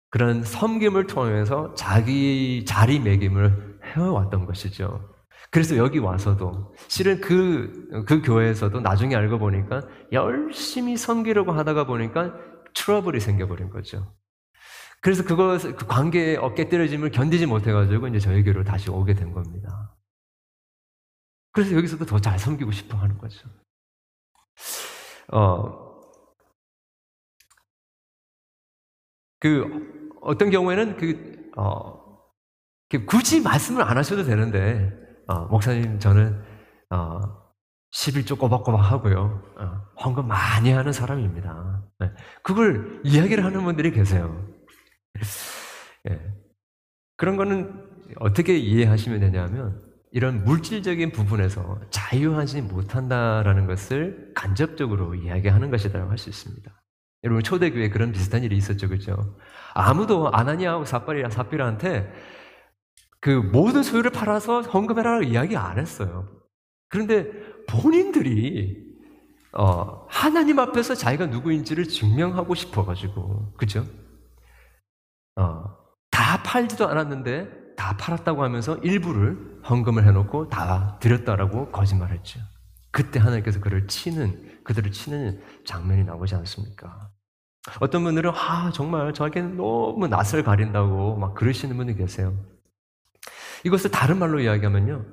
그런 0.09 0.43
섬김을 0.43 1.07
통해서 1.07 1.73
자기 1.75 2.63
자리매김을 2.65 3.79
해왔던 3.83 4.45
것이죠. 4.45 5.09
그래서 5.51 5.75
여기 5.75 5.99
와서도 5.99 6.73
실은 6.87 7.19
그, 7.19 8.05
그 8.07 8.21
교회에서도 8.21 8.79
나중에 8.79 9.15
알고 9.15 9.37
보니까 9.37 9.81
열심히 10.11 10.95
섬기려고 10.97 11.51
하다가 11.51 11.85
보니까 11.85 12.33
트러블이 12.73 13.19
생겨버린 13.19 13.69
거죠. 13.69 14.15
그래서 15.01 15.23
그것, 15.23 15.59
그 15.75 15.85
관계의 15.85 16.37
어깨 16.37 16.69
떨어짐을 16.69 17.11
견디지 17.11 17.45
못해가지고 17.45 18.07
이제 18.07 18.19
저희 18.19 18.43
교회로 18.43 18.63
다시 18.63 18.89
오게 18.89 19.13
된 19.13 19.33
겁니다. 19.33 19.93
그래서 21.51 21.75
여기서도 21.75 22.05
더 22.05 22.19
잘 22.19 22.39
섬기고 22.39 22.71
싶어 22.71 22.97
하는 22.97 23.17
거죠. 23.17 23.49
어, 25.31 25.83
그, 29.39 30.11
어떤 30.21 30.49
경우에는 30.49 30.97
그, 30.97 31.51
어, 31.57 32.01
굳이 33.07 33.41
말씀을 33.41 33.83
안 33.83 33.97
하셔도 33.97 34.23
되는데, 34.23 34.91
어, 35.27 35.45
목사님 35.45 35.99
저는 35.99 36.43
어, 36.89 37.19
11조 37.93 38.39
꼬박꼬박 38.39 38.91
하고요. 38.91 39.41
어, 39.57 40.03
헌금 40.03 40.27
많이 40.27 40.71
하는 40.71 40.91
사람입니다. 40.91 41.83
네. 41.99 42.11
그걸 42.41 43.01
이야기를 43.03 43.43
하는 43.43 43.63
분들이 43.63 43.91
계세요. 43.91 44.47
네. 46.03 46.19
그런 47.17 47.37
거는 47.37 47.89
어떻게 48.19 48.57
이해하시면 48.57 49.19
되냐면 49.19 49.92
이런 50.13 50.43
물질적인 50.45 51.11
부분에서 51.11 51.79
자유하지 51.89 52.61
못한다라는 52.61 53.65
것을 53.65 54.31
간접적으로 54.35 55.15
이야기하는 55.15 55.71
것이라고 55.71 56.09
할 56.09 56.17
수 56.17 56.29
있습니다. 56.29 56.71
여러분 57.23 57.41
초대교회 57.41 57.89
그런 57.89 58.11
비슷한 58.11 58.43
일이 58.43 58.55
있었죠, 58.57 58.89
그죠? 58.89 59.37
아무도 59.73 60.31
아나니아하고 60.31 60.85
사파리라 60.85 61.29
사피라한테 61.31 62.13
그 63.19 63.29
모든 63.29 63.81
소유를 63.81 64.11
팔아서 64.11 64.61
헌금해라라고 64.61 65.23
이야기 65.23 65.57
안 65.57 65.79
했어요. 65.79 66.29
그런데 66.89 67.31
본인들이 67.67 68.83
어, 69.53 70.05
하나님 70.09 70.59
앞에서 70.59 70.93
자기가 70.95 71.27
누구인지를 71.27 71.85
증명하고 71.87 72.55
싶어가지고, 72.55 73.53
그죠? 73.55 73.85
어, 75.35 75.63
다 76.11 76.41
팔지도 76.43 76.87
않았는데 76.87 77.62
다 77.75 77.97
팔았다고 77.97 78.43
하면서 78.43 78.77
일부를 78.77 79.59
헌금을 79.69 80.05
해놓고 80.05 80.49
다 80.49 80.97
드렸다라고 80.99 81.71
거짓말했죠. 81.71 82.39
그때 82.91 83.19
하나님께서 83.19 83.59
그를 83.59 83.87
치는 83.87 84.59
그들을 84.63 84.91
치는 84.91 85.41
장면이 85.65 86.03
나오지 86.03 86.35
않습니까? 86.35 87.09
어떤 87.79 88.03
분들은 88.03 88.31
아 88.35 88.71
정말 88.73 89.13
저에게는 89.13 89.57
너무 89.57 90.07
낯을 90.07 90.43
가린다고 90.43 91.17
막 91.17 91.33
그러시는 91.33 91.75
분이 91.77 91.95
계세요. 91.95 92.37
이것을 93.63 93.91
다른 93.91 94.19
말로 94.19 94.39
이야기하면요. 94.39 95.05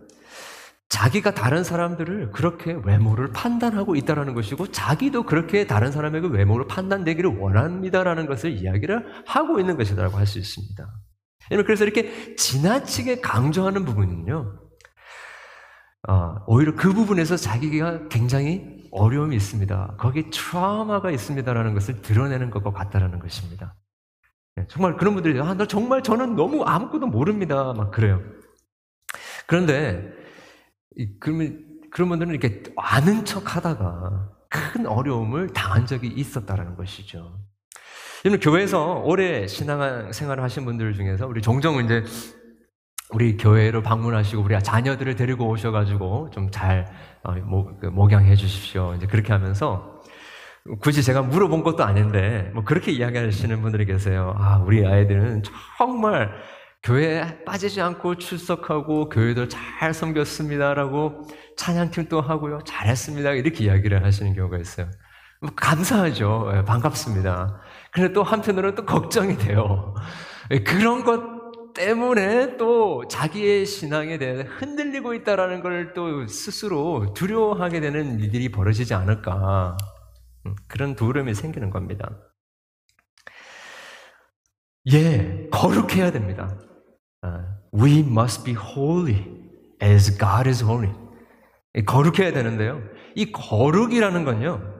자기가 0.88 1.34
다른 1.34 1.62
사람들을 1.62 2.32
그렇게 2.32 2.72
외모를 2.84 3.30
판단하고 3.32 3.94
있다라는 3.94 4.34
것이고 4.34 4.72
자기도 4.72 5.22
그렇게 5.22 5.66
다른 5.66 5.92
사람에게 5.92 6.26
외모를 6.26 6.66
판단되기를 6.66 7.38
원합니다라는 7.38 8.26
것을 8.26 8.50
이야기를 8.58 9.24
하고 9.26 9.60
있는 9.60 9.76
것이라고 9.76 10.18
할 10.18 10.26
수 10.26 10.38
있습니다. 10.40 10.86
그래서 11.48 11.84
이렇게 11.84 12.36
지나치게 12.36 13.20
강조하는 13.20 13.84
부분은요. 13.84 14.60
어, 16.08 16.36
오히려 16.46 16.74
그 16.74 16.92
부분에서 16.92 17.36
자기가 17.36 18.08
굉장히 18.08 18.88
어려움이 18.90 19.36
있습니다. 19.36 19.96
거기에 19.98 20.30
트라우마가 20.30 21.10
있습니다라는 21.10 21.74
것을 21.74 22.02
드러내는 22.02 22.50
것과 22.50 22.72
같다라는 22.72 23.18
것입니다. 23.18 23.76
네, 24.56 24.66
정말 24.68 24.96
그런 24.96 25.14
분들이 25.14 25.40
아, 25.40 25.54
나 25.54 25.66
정말 25.66 26.02
저는 26.02 26.36
너무 26.36 26.62
아무것도 26.64 27.06
모릅니다. 27.06 27.72
막 27.74 27.90
그래요. 27.90 28.22
그런데 29.46 30.12
그러면 31.20 31.80
그런 31.90 32.08
분들은 32.08 32.34
이렇게 32.34 32.62
아는 32.76 33.24
척 33.24 33.56
하다가 33.56 34.30
큰 34.48 34.86
어려움을 34.86 35.48
당한 35.52 35.86
적이 35.86 36.08
있었다라는 36.08 36.76
것이죠. 36.76 37.38
여러분, 38.24 38.38
교회에서 38.38 39.02
오래 39.04 39.46
신앙 39.46 40.12
생활을 40.12 40.42
하신 40.42 40.66
분들 40.66 40.92
중에서 40.92 41.26
우리 41.26 41.40
종종 41.40 41.82
이제 41.82 42.04
우리 43.12 43.38
교회로 43.38 43.82
방문하시고 43.82 44.42
우리 44.42 44.62
자녀들을 44.62 45.16
데리고 45.16 45.48
오셔가지고 45.48 46.30
좀잘 46.30 46.86
어, 47.24 47.34
그 47.80 47.86
목양해 47.86 48.36
주십시오. 48.36 48.94
이제 48.94 49.06
그렇게 49.06 49.32
하면서 49.32 50.02
굳이 50.82 51.02
제가 51.02 51.22
물어본 51.22 51.62
것도 51.62 51.82
아닌데 51.82 52.50
뭐 52.52 52.62
그렇게 52.62 52.92
이야기하시는 52.92 53.62
분들이 53.62 53.86
계세요. 53.86 54.34
아 54.36 54.58
우리 54.58 54.86
아이들은 54.86 55.42
정말 55.78 56.30
교회에 56.82 57.42
빠지지 57.44 57.80
않고 57.80 58.16
출석하고 58.16 59.08
교회도 59.08 59.48
잘 59.48 59.94
섬겼습니다라고 59.94 61.22
찬양팀도 61.56 62.20
하고요. 62.20 62.60
잘했습니다. 62.66 63.32
이렇게 63.32 63.64
이야기를 63.64 64.04
하시는 64.04 64.34
경우가 64.34 64.58
있어요. 64.58 64.90
뭐 65.40 65.50
감사하죠. 65.56 66.52
예, 66.54 66.64
반갑습니다. 66.64 67.60
그런데 67.92 68.12
또 68.12 68.22
한편으로는 68.22 68.76
또 68.76 68.84
걱정이 68.86 69.36
돼요. 69.36 69.94
예, 70.50 70.60
그런 70.60 71.04
것 71.04 71.72
때문에 71.74 72.56
또 72.56 73.06
자기의 73.08 73.64
신앙에 73.66 74.18
대해 74.18 74.42
흔들리고 74.42 75.14
있다라는 75.14 75.62
걸 75.62 75.92
또 75.94 76.26
스스로 76.26 77.14
두려워하게 77.14 77.80
되는 77.80 78.18
일들이 78.20 78.50
벌어지지 78.50 78.94
않을까. 78.94 79.76
음, 80.46 80.54
그런 80.68 80.94
두려움이 80.96 81.34
생기는 81.34 81.70
겁니다. 81.70 82.10
예, 84.92 85.48
거룩해야 85.52 86.10
됩니다. 86.10 86.56
아, 87.22 87.56
we 87.74 88.00
must 88.00 88.44
be 88.44 88.54
holy 88.54 89.26
as 89.82 90.16
God 90.18 90.48
is 90.48 90.64
holy. 90.64 90.92
거룩해야 91.86 92.32
되는데요. 92.32 92.82
이 93.14 93.30
거룩이라는 93.30 94.24
건요. 94.24 94.79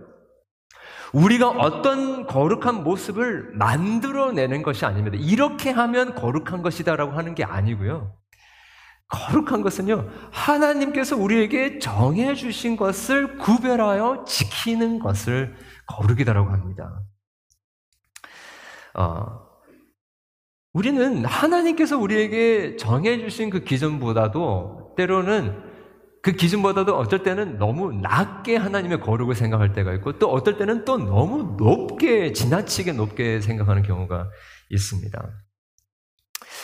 우리가 1.12 1.48
어떤 1.48 2.26
거룩한 2.26 2.84
모습을 2.84 3.50
만들어내는 3.54 4.62
것이 4.62 4.84
아닙니다. 4.84 5.16
이렇게 5.20 5.70
하면 5.70 6.14
거룩한 6.14 6.62
것이다라고 6.62 7.12
하는 7.12 7.34
게 7.34 7.44
아니고요. 7.44 8.16
거룩한 9.08 9.62
것은요, 9.62 10.08
하나님께서 10.30 11.16
우리에게 11.16 11.80
정해주신 11.80 12.76
것을 12.76 13.38
구별하여 13.38 14.24
지키는 14.24 15.00
것을 15.00 15.56
거룩이다라고 15.86 16.50
합니다. 16.50 17.02
어, 18.94 19.50
우리는 20.72 21.24
하나님께서 21.24 21.98
우리에게 21.98 22.76
정해주신 22.76 23.50
그 23.50 23.64
기준보다도 23.64 24.94
때로는 24.96 25.69
그 26.22 26.32
기준보다도 26.32 26.96
어떨 26.96 27.22
때는 27.22 27.58
너무 27.58 27.92
낮게 27.92 28.56
하나님의 28.56 29.00
거룩을 29.00 29.34
생각할 29.34 29.72
때가 29.72 29.94
있고 29.94 30.18
또 30.18 30.30
어떨 30.30 30.58
때는 30.58 30.84
또 30.84 30.98
너무 30.98 31.56
높게 31.58 32.32
지나치게 32.32 32.92
높게 32.92 33.40
생각하는 33.40 33.82
경우가 33.82 34.28
있습니다. 34.68 35.30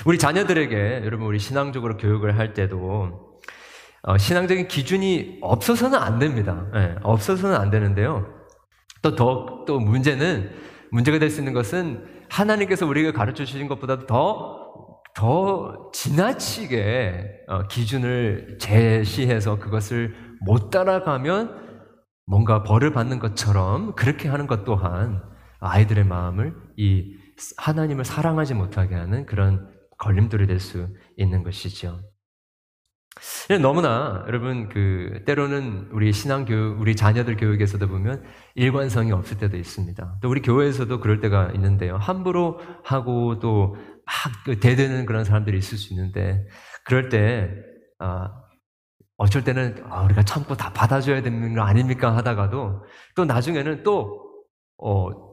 우리 0.04 0.18
자녀들에게 0.18 1.02
여러분 1.04 1.26
우리 1.26 1.38
신앙적으로 1.38 1.96
교육을 1.96 2.38
할 2.38 2.52
때도 2.52 3.38
어, 4.02 4.18
신앙적인 4.18 4.68
기준이 4.68 5.38
없어서는 5.40 5.98
안 5.98 6.18
됩니다. 6.18 6.66
네, 6.74 6.94
없어서는 7.02 7.56
안 7.56 7.70
되는데요. 7.70 8.26
또더또 9.02 9.80
문제는 9.80 10.50
문제가 10.90 11.18
될 11.18 11.30
수 11.30 11.40
있는 11.40 11.52
것은 11.52 12.06
하나님께서 12.28 12.86
우리에게 12.86 13.12
가르쳐 13.12 13.44
주신 13.44 13.68
것보다 13.68 14.06
더 14.06 14.65
더 15.16 15.90
지나치게 15.94 17.44
어, 17.48 17.66
기준을 17.68 18.58
제시해서 18.60 19.58
그것을 19.58 20.14
못 20.44 20.68
따라가면 20.70 21.64
뭔가 22.26 22.62
벌을 22.62 22.92
받는 22.92 23.18
것처럼 23.18 23.94
그렇게 23.94 24.28
하는 24.28 24.46
것 24.46 24.64
또한 24.64 25.22
아이들의 25.60 26.04
마음을 26.04 26.54
이 26.76 27.14
하나님을 27.56 28.04
사랑하지 28.04 28.54
못하게 28.54 28.94
하는 28.94 29.24
그런 29.24 29.66
걸림돌이 29.98 30.46
될 30.46 30.60
수 30.60 30.88
있는 31.16 31.42
것이죠. 31.42 31.98
너무나 33.62 34.24
여러분 34.26 34.68
그 34.68 35.22
때로는 35.24 35.88
우리 35.92 36.12
신앙 36.12 36.44
교육, 36.44 36.78
우리 36.80 36.94
자녀들 36.94 37.36
교육에서도 37.36 37.88
보면 37.88 38.22
일관성이 38.54 39.12
없을 39.12 39.38
때도 39.38 39.56
있습니다. 39.56 40.18
또 40.20 40.28
우리 40.28 40.42
교회에서도 40.42 41.00
그럴 41.00 41.20
때가 41.20 41.52
있는데요. 41.54 41.96
함부로 41.96 42.60
하고 42.84 43.38
또 43.38 43.76
막그 44.06 44.60
대드는 44.60 45.04
그런 45.04 45.24
사람들이 45.24 45.58
있을 45.58 45.76
수 45.76 45.92
있는데 45.92 46.46
그럴 46.84 47.08
때 47.08 47.50
아, 47.98 48.30
어쩔 49.16 49.42
때는 49.44 49.84
아, 49.90 50.02
우리가 50.02 50.22
참고 50.22 50.56
다 50.56 50.72
받아줘야 50.72 51.22
되는 51.22 51.54
거 51.54 51.62
아닙니까 51.62 52.16
하다가도 52.16 52.84
또 53.14 53.24
나중에는 53.24 53.82
또 53.82 54.22
어, 54.78 55.26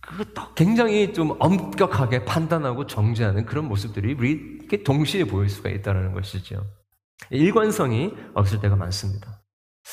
그또 0.00 0.54
굉장히 0.54 1.12
좀 1.12 1.34
엄격하게 1.38 2.24
판단하고 2.24 2.86
정죄하는 2.86 3.46
그런 3.46 3.66
모습들이 3.66 4.14
우리 4.14 4.32
이렇게 4.32 4.82
동시에 4.82 5.24
보일 5.24 5.48
수가 5.48 5.70
있다는 5.70 6.12
것이죠. 6.12 6.64
일관성이 7.30 8.12
없을 8.34 8.60
때가 8.60 8.76
많습니다. 8.76 9.42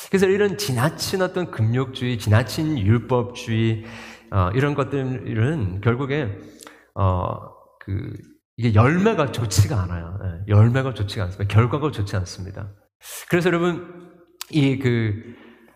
그래서 0.08 0.26
이런 0.26 0.58
지나친 0.58 1.22
어떤 1.22 1.50
금욕주의, 1.50 2.18
지나친 2.18 2.78
율법주의 2.78 3.84
어, 4.30 4.50
이런 4.54 4.74
것들은 4.74 5.80
결국에 5.80 6.38
어, 6.94 7.53
그 7.84 8.12
이게 8.56 8.74
열매가 8.74 9.32
좋지가 9.32 9.82
않아요. 9.82 10.18
예, 10.24 10.52
열매가 10.52 10.94
좋지가 10.94 11.24
않습니다. 11.24 11.52
결과가 11.54 11.90
좋지 11.90 12.16
않습니다. 12.16 12.70
그래서 13.28 13.48
여러분 13.48 14.12
이그 14.50 15.34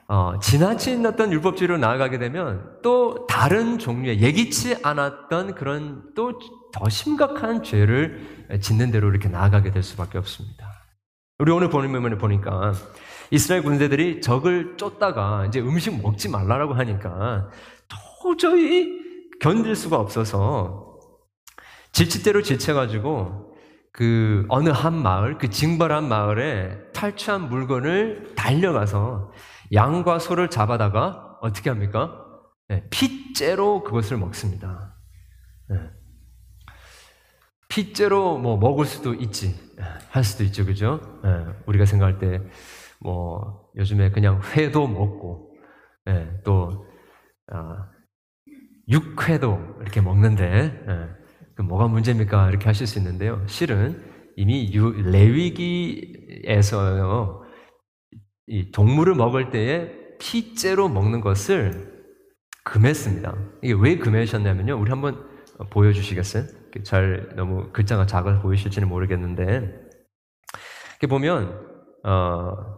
어, 0.08 0.38
지나친 0.40 1.04
어떤 1.04 1.32
율법주의로 1.32 1.76
나아가게 1.76 2.18
되면 2.18 2.78
또 2.82 3.26
다른 3.26 3.78
종류의 3.78 4.20
예기치 4.20 4.76
않았던 4.82 5.54
그런 5.54 6.14
또 6.14 6.38
더 6.72 6.88
심각한 6.88 7.62
죄를 7.62 8.46
짓는 8.60 8.90
대로 8.90 9.08
이렇게 9.10 9.28
나아가게 9.28 9.70
될 9.70 9.82
수밖에 9.82 10.18
없습니다. 10.18 10.66
우리 11.38 11.52
오늘 11.52 11.70
본문에 11.70 12.18
보니까 12.18 12.72
이스라엘 13.30 13.62
군대들이 13.62 14.20
적을 14.20 14.76
쫓다가 14.76 15.46
이제 15.46 15.60
음식 15.60 16.00
먹지 16.00 16.28
말라라고 16.28 16.74
하니까 16.74 17.50
도저히 18.22 18.98
견딜 19.40 19.76
수가 19.76 19.96
없어서 19.98 20.87
지치대로 21.98 22.42
지쳐가지고 22.42 23.54
그 23.92 24.46
어느 24.48 24.68
한 24.68 24.94
마을, 24.94 25.38
그 25.38 25.50
징벌한 25.50 26.08
마을에 26.08 26.78
탈취한 26.92 27.48
물건을 27.48 28.34
달려가서 28.36 29.32
양과 29.72 30.20
소를 30.20 30.48
잡아다가 30.48 31.38
어떻게 31.40 31.70
합니까? 31.70 32.24
네, 32.68 32.86
핏째로 32.90 33.82
그것을 33.82 34.16
먹습니다. 34.18 34.94
네. 35.68 35.76
핏째로 37.68 38.38
뭐 38.38 38.56
먹을 38.56 38.84
수도 38.84 39.14
있지, 39.14 39.54
할 40.10 40.22
수도 40.24 40.44
있죠, 40.44 40.64
그죠? 40.64 41.00
네, 41.24 41.44
우리가 41.66 41.84
생각할 41.84 42.18
때 42.18 42.40
뭐 43.00 43.70
요즘에 43.76 44.10
그냥 44.10 44.40
회도 44.42 44.86
먹고 44.88 45.54
네, 46.04 46.40
또 46.44 46.86
아, 47.52 47.90
육회도 48.88 49.78
이렇게 49.82 50.00
먹는데 50.00 50.84
네, 50.86 51.08
그 51.16 51.17
뭐가 51.62 51.88
문제입니까? 51.88 52.50
이렇게 52.50 52.66
하실 52.66 52.86
수 52.86 52.98
있는데요. 52.98 53.42
실은 53.46 54.02
이미 54.36 54.70
레위기에서요, 56.36 56.62
이 58.46 58.70
동물을 58.70 59.14
먹을 59.14 59.50
때에 59.50 59.90
피째로 60.18 60.88
먹는 60.88 61.20
것을 61.20 61.98
금했습니다. 62.64 63.34
이게 63.62 63.74
왜 63.78 63.96
금했셨냐면요. 63.98 64.78
우리 64.78 64.90
한번 64.90 65.26
보여주시겠어요? 65.70 66.44
잘 66.84 67.30
너무 67.34 67.70
글자가 67.72 68.06
작아 68.06 68.40
보이실지는 68.40 68.88
모르겠는데 68.88 69.88
이렇게 70.92 71.06
보면 71.08 71.66
어 72.04 72.77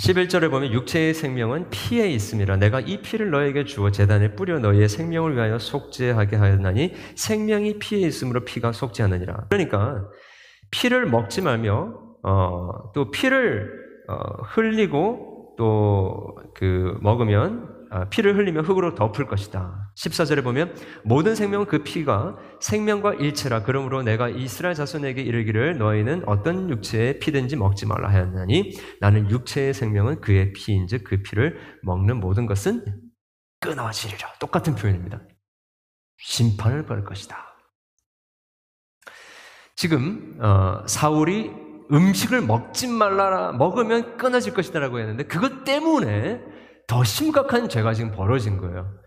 11절에 0.00 0.50
보면 0.50 0.72
육체의 0.72 1.12
생명은 1.12 1.70
피에 1.70 2.08
있음이라 2.08 2.56
내가 2.56 2.80
이 2.80 3.02
피를 3.02 3.30
너에게 3.30 3.64
주어 3.64 3.90
재단에 3.90 4.34
뿌려 4.34 4.58
너희의 4.60 4.88
생명을 4.88 5.34
위하여 5.34 5.58
속죄하게 5.58 6.36
하였나니 6.36 6.94
생명이 7.16 7.78
피에 7.78 8.06
있으므로 8.06 8.44
피가 8.44 8.72
속죄하느니라. 8.72 9.46
그러니까 9.48 10.08
피를 10.70 11.06
먹지 11.06 11.42
말며 11.42 11.94
어, 12.22 12.92
또 12.94 13.10
피를 13.10 13.70
어, 14.08 14.42
흘리고 14.44 15.54
또 15.56 16.38
그 16.58 16.98
먹으면 17.02 17.68
아, 17.90 18.08
피를 18.08 18.36
흘리면 18.36 18.64
흙으로 18.64 18.96
덮을 18.96 19.26
것이다. 19.26 19.87
14절에 19.98 20.44
보면 20.44 20.74
모든 21.02 21.34
생명은 21.34 21.66
그 21.66 21.82
피가 21.82 22.36
생명과 22.60 23.14
일체라 23.14 23.64
그러므로 23.64 24.02
내가 24.02 24.28
이스라엘 24.28 24.74
자손에게 24.76 25.22
이르기를 25.22 25.78
너희는 25.78 26.22
어떤 26.26 26.70
육체의 26.70 27.18
피든지 27.18 27.56
먹지 27.56 27.86
말라 27.86 28.08
하였나니 28.08 28.78
나는 29.00 29.28
육체의 29.28 29.74
생명은 29.74 30.20
그의 30.20 30.52
피인즉 30.52 31.02
그 31.02 31.22
피를 31.22 31.58
먹는 31.82 32.20
모든 32.20 32.46
것은 32.46 32.84
끊어지리라. 33.60 34.34
똑같은 34.38 34.76
표현입니다. 34.76 35.20
심판을 36.18 36.86
받을 36.86 37.04
것이다. 37.04 37.36
지금 39.74 40.38
어, 40.40 40.84
사울이 40.86 41.50
음식을 41.90 42.42
먹지 42.42 42.86
말라라 42.86 43.52
먹으면 43.52 44.16
끊어질 44.16 44.54
것이다라고 44.54 45.00
했는데 45.00 45.24
그것 45.24 45.64
때문에 45.64 46.40
더 46.86 47.02
심각한 47.02 47.68
죄가 47.68 47.94
지금 47.94 48.12
벌어진 48.12 48.58
거예요. 48.58 48.98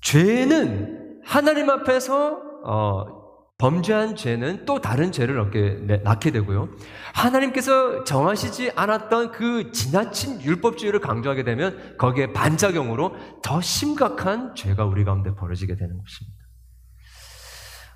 죄는 0.00 1.20
하나님 1.24 1.70
앞에서 1.70 2.40
어, 2.64 3.20
범죄한 3.60 4.16
죄는 4.16 4.64
또 4.64 4.80
다른 4.80 5.12
죄를 5.12 5.38
얻게, 5.38 6.00
낳게 6.02 6.30
되고요. 6.30 6.70
하나님께서 7.12 8.04
정하시지 8.04 8.72
않았던 8.74 9.32
그 9.32 9.70
지나친 9.70 10.40
율법주의를 10.40 11.00
강조하게 11.00 11.44
되면 11.44 11.96
거기에 11.98 12.32
반작용으로 12.32 13.14
더 13.42 13.60
심각한 13.60 14.54
죄가 14.54 14.86
우리 14.86 15.04
가운데 15.04 15.34
벌어지게 15.34 15.76
되는 15.76 15.98
것입니다. 15.98 16.40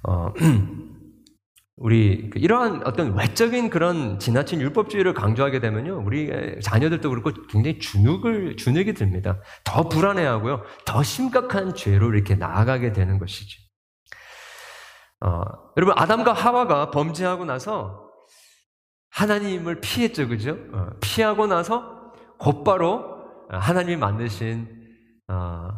어, 0.07 0.33
우리 1.77 2.31
그 2.31 2.39
이러한 2.39 2.87
어떤 2.87 3.17
외적인 3.19 3.69
그런 3.69 4.19
지나친 4.19 4.61
율법주의를 4.61 5.13
강조하게 5.13 5.59
되면요, 5.59 6.03
우리 6.07 6.31
자녀들도 6.63 7.11
그렇고 7.11 7.33
굉장히 7.49 7.79
주눅을 7.79 8.57
주눅이 8.57 8.95
듭니다. 8.95 9.41
더 9.65 9.89
불안해하고요, 9.89 10.63
더 10.85 11.03
심각한 11.03 11.75
죄로 11.75 12.15
이렇게 12.15 12.37
나아가게 12.37 12.93
되는 12.93 13.19
것이죠. 13.19 13.61
어, 15.21 15.43
여러분 15.77 15.95
아담과 15.97 16.33
하와가 16.33 16.91
범죄하고 16.91 17.45
나서 17.45 18.09
하나님을 19.11 19.81
피했죠, 19.81 20.29
그죠? 20.29 20.59
어, 20.73 20.91
피하고 21.01 21.47
나서 21.47 22.13
곧바로 22.39 23.25
하나님이 23.49 23.97
만드신 23.97 24.69
어, 25.29 25.69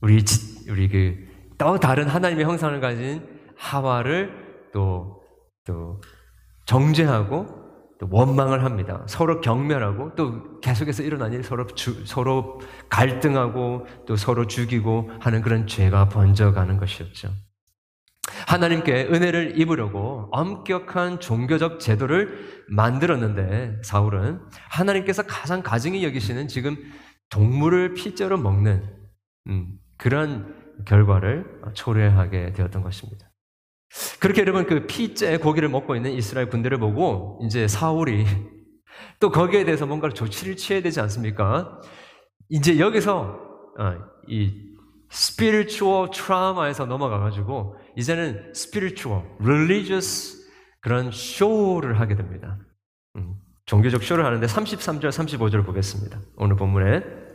우리 0.00 0.24
우리 0.68 0.88
그 0.88 1.28
또 1.58 1.78
다른 1.78 2.08
하나님의 2.08 2.44
형상을 2.44 2.80
가진 2.80 3.20
하와를 3.56 4.37
또, 4.72 5.22
또 5.64 6.00
정죄하고 6.66 7.68
또 7.98 8.08
원망을 8.10 8.62
합니다. 8.64 9.04
서로 9.08 9.40
경멸하고 9.40 10.14
또 10.14 10.60
계속해서 10.60 11.02
일어난 11.02 11.32
일 11.32 11.42
서로 11.42 11.66
주, 11.66 12.06
서로 12.06 12.60
갈등하고 12.88 13.86
또 14.06 14.16
서로 14.16 14.46
죽이고 14.46 15.10
하는 15.20 15.42
그런 15.42 15.66
죄가 15.66 16.08
번져가는 16.08 16.76
것이었죠. 16.76 17.30
하나님께 18.46 19.08
은혜를 19.10 19.58
입으려고 19.58 20.28
엄격한 20.32 21.20
종교적 21.20 21.80
제도를 21.80 22.64
만들었는데 22.68 23.80
사울은 23.82 24.40
하나님께서 24.70 25.24
가장 25.24 25.62
가증히 25.62 26.04
여기시는 26.04 26.46
지금 26.48 26.76
동물을 27.30 27.94
피자로 27.94 28.38
먹는 28.38 28.84
음, 29.48 29.78
그런 29.96 30.54
결과를 30.84 31.60
초래하게 31.74 32.52
되었던 32.52 32.82
것입니다. 32.82 33.27
그렇게 34.20 34.42
여러분 34.42 34.66
그 34.66 34.86
피째 34.86 35.38
고기를 35.38 35.68
먹고 35.68 35.96
있는 35.96 36.12
이스라엘 36.12 36.48
군대를 36.48 36.78
보고 36.78 37.40
이제 37.44 37.66
사울이 37.68 38.26
또 39.20 39.30
거기에 39.30 39.64
대해서 39.64 39.86
뭔가 39.86 40.08
조치를 40.08 40.56
취해야 40.56 40.82
되지 40.82 41.00
않습니까? 41.00 41.80
이제 42.48 42.78
여기서 42.78 43.40
어, 43.78 43.94
이 44.26 44.68
spiritual 45.10 46.10
trauma에서 46.10 46.86
넘어가 46.86 47.18
가지고 47.18 47.76
이제는 47.96 48.50
spiritual, 48.54 49.24
religious 49.40 50.36
그런 50.80 51.10
쇼를 51.10 52.00
하게 52.00 52.16
됩니다. 52.16 52.58
음, 53.16 53.34
종교적 53.66 54.02
쇼를 54.02 54.24
하는데 54.24 54.46
33절, 54.46 55.08
35절 55.08 55.64
보겠습니다. 55.64 56.20
오늘 56.36 56.56
본문에 56.56 57.27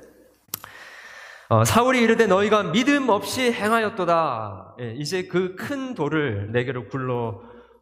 어, 1.54 1.64
사울이 1.64 2.02
이르되 2.02 2.26
너희가 2.26 2.72
믿음 2.72 3.10
없이 3.10 3.54
행하였도다. 3.54 4.78
예, 4.80 4.94
이제 4.96 5.28
그 5.28 5.56
큰 5.56 5.94
돌을 5.94 6.52
내게로 6.52 6.88
굴러 6.88 7.42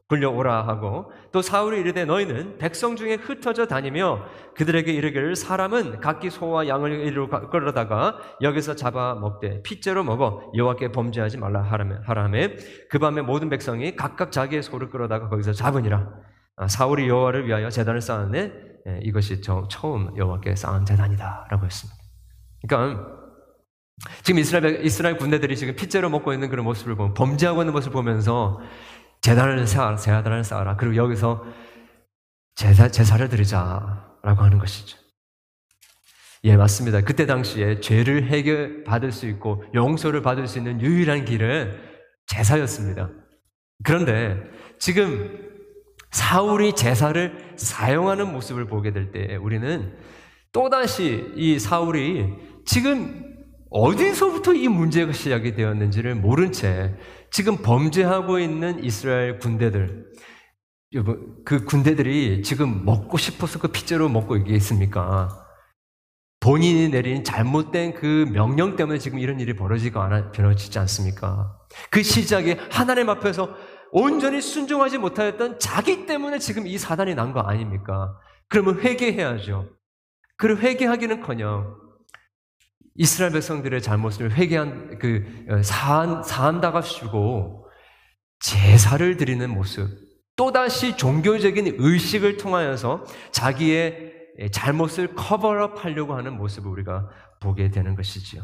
굴려오라 0.10 0.68
하고 0.68 1.10
또 1.32 1.42
사울이 1.42 1.80
이르되 1.80 2.04
너희는 2.04 2.58
백성 2.58 2.98
중에 2.98 3.16
흩어져 3.16 3.68
다니며 3.68 4.26
그들에게 4.56 4.92
이르기를 4.92 5.38
사람은 5.38 6.02
각기 6.02 6.30
소와 6.30 6.68
양을 6.68 6.92
이리로 6.92 7.30
끌어다가 7.50 8.18
여기서 8.42 8.76
잡아 8.76 9.16
먹되 9.16 9.62
핏째로 9.62 10.04
먹어 10.04 10.52
여호와께 10.54 10.92
범죄하지 10.92 11.38
말라 11.38 11.64
하라매 11.64 12.58
그 12.90 13.00
밤에 13.00 13.22
모든 13.22 13.48
백성이 13.48 13.96
각각 13.96 14.34
자기의 14.34 14.64
소를 14.64 14.90
끌어다가 14.90 15.30
거기서 15.30 15.54
잡으니라 15.54 16.10
아, 16.58 16.68
사울이 16.68 17.08
여호와를 17.08 17.48
위하여 17.48 17.70
재단을 17.70 18.02
쌓았네 18.02 18.52
예, 18.90 19.00
이것이 19.04 19.42
처음 19.42 20.18
여호와께 20.18 20.58
쌓은 20.58 20.84
재단이다라고 20.84 21.66
했습니다. 21.66 22.02
그러니까 22.68 23.21
지금 24.24 24.40
이스라엘, 24.40 24.86
이스라엘 24.86 25.18
군대들이 25.18 25.56
지금 25.56 25.76
핏째로 25.76 26.10
먹고 26.10 26.34
있는 26.34 26.50
그런 26.50 26.66
모습을 26.66 26.96
보면, 26.96 27.14
범죄하고 27.14 27.62
있는 27.62 27.74
모습을 27.74 27.94
보면서 27.94 28.60
재단을 29.22 29.68
쌓아라, 29.68 29.98
재단을 29.98 30.44
쌓아라. 30.44 30.76
그리고 30.78 30.96
여기서 30.96 31.46
제사, 32.56 32.88
제사를 32.90 33.28
드리자라고 33.30 34.42
하는 34.42 34.58
것이죠. 34.58 34.98
예, 36.44 36.58
맞습니다. 36.58 37.02
그때 37.02 37.28
당시에 37.28 37.82
죄를 37.82 38.24
해결받을 38.28 39.12
수 39.12 39.28
있고 39.28 39.64
용서를 39.76 40.24
받을 40.24 40.48
수 40.48 40.58
있는 40.58 40.82
유일한 40.82 41.24
길은 41.24 41.78
제사였습니다. 42.26 43.10
그런데 43.84 44.38
지금 44.80 45.52
사울이 46.10 46.74
제사를 46.74 47.54
사용하는 47.58 48.32
모습을 48.32 48.66
보게 48.66 48.92
될 48.92 49.12
때 49.12 49.36
우리는 49.36 49.96
또다시 50.52 51.32
이 51.36 51.60
사울이 51.60 52.34
지금 52.66 53.31
어디서부터 53.72 54.54
이 54.54 54.68
문제가 54.68 55.14
시작이 55.14 55.56
되었는지를 55.56 56.16
모른 56.16 56.52
채 56.52 56.94
지금 57.32 57.58
범죄하고 57.58 58.38
있는 58.40 58.84
이스라엘 58.84 59.40
군대들, 59.40 60.06
그 61.46 61.64
군대들이 61.64 62.44
지금 62.44 62.84
먹고 62.84 63.18
싶어서 63.18 63.60
그 63.60 63.70
핏째로 63.70 64.10
먹고 64.10 64.36
있겠습니까? 64.38 65.30
본인이 66.42 66.90
내린 66.90 67.24
잘못된 67.24 67.94
그 67.94 68.26
명령 68.34 68.76
때문에 68.76 69.00
지금 69.00 69.20
이런 69.20 69.40
일이 69.40 69.56
벌어지고 69.56 70.02
않아, 70.02 70.32
벌어지지 70.32 70.78
않습니까? 70.80 71.56
그 71.90 72.04
시작이 72.04 72.58
하나님 72.72 73.10
앞에서 73.10 73.56
온전히 73.94 74.42
순종하지 74.42 74.98
못하였던 74.98 75.60
자기 75.60 76.06
때문에 76.06 76.40
지금 76.40 76.68
이 76.68 76.78
사단이 76.78 77.16
난 77.16 77.32
거 77.32 77.40
아닙니까? 77.42 78.18
그러면 78.50 78.80
회개해야죠. 78.82 79.70
그리고 80.36 80.60
회개하기는 80.60 81.22
커녕 81.22 81.81
이스라엘 82.96 83.32
백성들의 83.32 83.82
잘못을 83.82 84.34
회개한 84.34 85.00
그 85.00 85.46
어, 85.50 85.64
사한 85.64 86.24
사한다가시고 86.24 87.68
제사를 88.40 89.18
드리는 89.18 89.50
모습, 89.50 89.88
또다시 90.36 90.98
종교적인 90.98 91.76
의식을 91.78 92.38
통하여서 92.38 93.06
자기의 93.32 94.12
잘못을 94.52 95.14
커버업 95.14 95.84
하려고 95.84 96.16
하는 96.16 96.38
모습을 96.38 96.72
우리가 96.72 97.10
보게 97.40 97.70
되는 97.70 97.96
것이지요. 97.96 98.42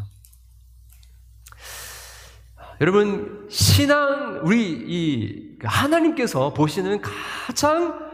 여러분, 2.79 3.47
신앙, 3.49 4.41
우리 4.43 4.61
이 4.87 5.57
하나님께서 5.63 6.53
보시는 6.53 7.01
가장 7.01 8.07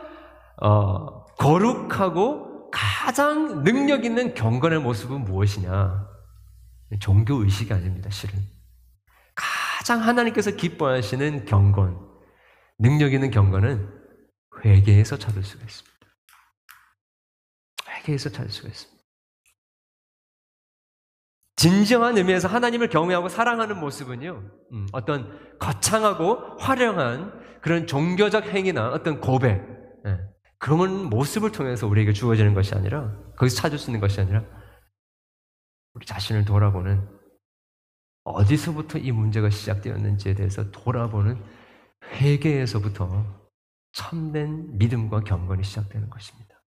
어, 0.61 1.25
거룩하고 1.35 2.71
가장 2.71 3.63
능력 3.63 4.05
있는 4.05 4.33
경건의 4.33 4.79
모습은 4.79 5.25
무엇이냐? 5.25 6.12
종교 6.99 7.35
의식이 7.43 7.73
아닙니다, 7.73 8.09
실은. 8.09 8.39
가장 9.35 10.01
하나님께서 10.01 10.51
기뻐하시는 10.51 11.45
경건, 11.45 11.99
능력 12.79 13.13
있는 13.13 13.31
경건은 13.31 13.89
회개에서 14.63 15.17
찾을 15.17 15.43
수가 15.43 15.63
있습니다. 15.63 15.93
회개에서 17.89 18.29
찾을 18.29 18.49
수가 18.49 18.69
있습니다. 18.69 18.93
진정한 21.55 22.17
의미에서 22.17 22.47
하나님을 22.47 22.89
경외하고 22.89 23.29
사랑하는 23.29 23.79
모습은요, 23.79 24.43
음, 24.73 24.87
어떤 24.91 25.57
거창하고 25.59 26.57
화려한 26.59 27.31
그런 27.61 27.87
종교적 27.87 28.47
행위나 28.47 28.89
어떤 28.89 29.21
고백, 29.21 29.65
예, 30.05 30.19
그런 30.57 31.05
모습을 31.09 31.51
통해서 31.51 31.87
우리에게 31.87 32.11
주어지는 32.11 32.53
것이 32.53 32.75
아니라, 32.75 33.15
거기서 33.37 33.55
찾을 33.55 33.77
수 33.77 33.89
있는 33.89 34.01
것이 34.01 34.19
아니라, 34.19 34.43
우리 36.03 36.05
자신을 36.05 36.43
돌아보는 36.43 37.07
어디서부터 38.25 38.99
이 38.99 39.11
문제가 39.13 39.49
시작되었는지에 39.49 40.35
대해서 40.35 40.69
돌아보는 40.71 41.41
회개에서부터 42.15 43.25
참된 43.93 44.77
믿음과 44.77 45.21
경건이 45.21 45.63
시작되는 45.63 46.09
것입니다. 46.09 46.61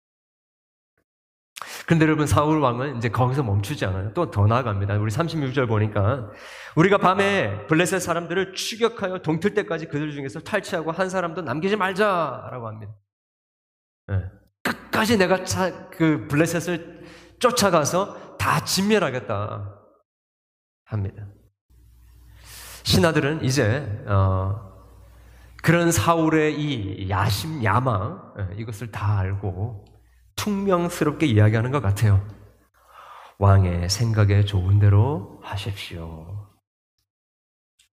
그런데 1.85 2.05
여러분 2.05 2.27
사울 2.27 2.59
왕은 2.59 2.97
이제 2.97 3.09
거기서 3.09 3.43
멈추지 3.43 3.85
않아요. 3.85 4.13
또 4.13 4.31
더 4.31 4.47
나아갑니다. 4.47 4.97
우리 4.97 5.11
36절 5.11 5.67
보니까 5.67 6.31
우리가 6.75 6.97
밤에 6.97 7.67
블레셋 7.67 8.01
사람들을 8.01 8.53
추격하여 8.53 9.21
동틀 9.21 9.53
때까지 9.53 9.87
그들 9.87 10.13
중에서 10.13 10.39
탈취하고 10.39 10.91
한 10.91 11.09
사람도 11.09 11.41
남기지 11.41 11.75
말자라고 11.75 12.67
합니다. 12.67 12.93
네. 14.07 14.23
끝까지 14.63 15.17
내가 15.17 15.43
차, 15.43 15.89
그 15.89 16.27
블레셋을 16.27 17.04
쫓아가서 17.39 18.37
다 18.37 18.63
진멸하겠다 18.63 19.79
합니다. 20.85 21.27
신하들은 22.83 23.43
이제 23.43 24.03
어, 24.07 24.73
그런 25.63 25.91
사울의 25.91 26.59
이 26.59 27.09
야심 27.09 27.63
야망 27.63 28.33
예, 28.37 28.55
이것을 28.57 28.91
다 28.91 29.17
알고 29.17 29.83
퉁명스럽게 30.35 31.25
이야기하는 31.25 31.71
것 31.71 31.81
같아요. 31.81 32.25
왕의 33.39 33.89
생각에 33.89 34.45
좋은 34.45 34.79
대로 34.79 35.39
하십시오. 35.43 36.47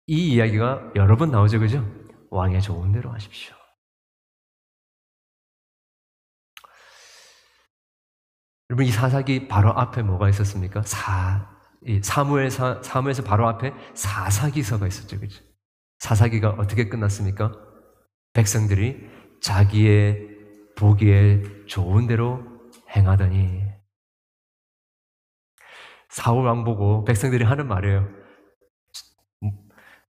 이 0.08 0.34
이야기가 0.34 0.94
여러 0.96 1.16
번 1.16 1.30
나오죠, 1.30 1.60
그죠? 1.60 1.86
왕의 2.32 2.62
좋은 2.62 2.92
대로 2.92 3.12
하십시오. 3.12 3.59
여러분 8.70 8.86
이 8.86 8.92
사사기 8.92 9.48
바로 9.48 9.72
앞에 9.72 10.04
뭐가 10.04 10.30
있었습니까? 10.30 10.84
사, 10.84 11.58
이 11.84 12.02
사무엘 12.04 12.52
사, 12.52 12.82
사무엘서 12.84 13.24
바로 13.24 13.48
앞에 13.48 13.74
사사기서가 13.96 14.86
있었죠, 14.88 15.20
그죠? 15.20 15.44
사사기가 15.98 16.52
어떻게 16.52 16.88
끝났습니까? 16.88 17.52
백성들이 18.34 19.10
자기의 19.42 20.30
보기에 20.78 21.66
좋은 21.66 22.06
대로 22.06 22.44
행하더니 22.96 23.64
사울 26.10 26.46
왕 26.46 26.64
보고 26.64 27.04
백성들이 27.06 27.44
하는 27.44 27.68
말이에요. 27.68 28.08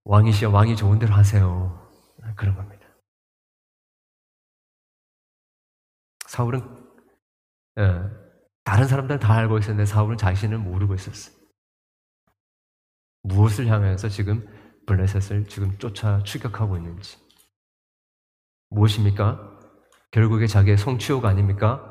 왕이시여 0.05 0.51
왕이 0.51 0.77
좋은 0.77 0.99
대로 0.99 1.15
하세요. 1.15 1.91
그런 2.37 2.57
겁니다. 2.57 2.87
사울은 6.27 6.61
예, 7.79 8.30
다른 8.65 8.87
사람들은 8.87 9.21
다 9.21 9.35
알고 9.35 9.59
있었는데 9.59 9.87
사울은 9.87 10.17
자신은 10.17 10.63
모르고 10.63 10.95
있었어요. 10.95 11.37
무엇을 13.23 13.67
향해서 13.67 14.09
지금 14.09 14.47
블레셋을 14.87 15.49
지금 15.49 15.77
쫓아 15.79 16.23
추격하고 16.23 16.77
있는지. 16.77 17.19
무엇입니까? 18.71 19.59
결국에 20.11 20.47
자기의 20.47 20.79
성취욕 20.79 21.25
아닙니까? 21.25 21.87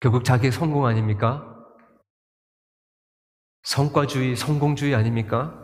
결국 0.00 0.24
자기의 0.24 0.52
성공 0.52 0.86
아닙니까? 0.86 1.48
성과주의, 3.62 4.34
성공주의 4.36 4.94
아닙니까? 4.94 5.58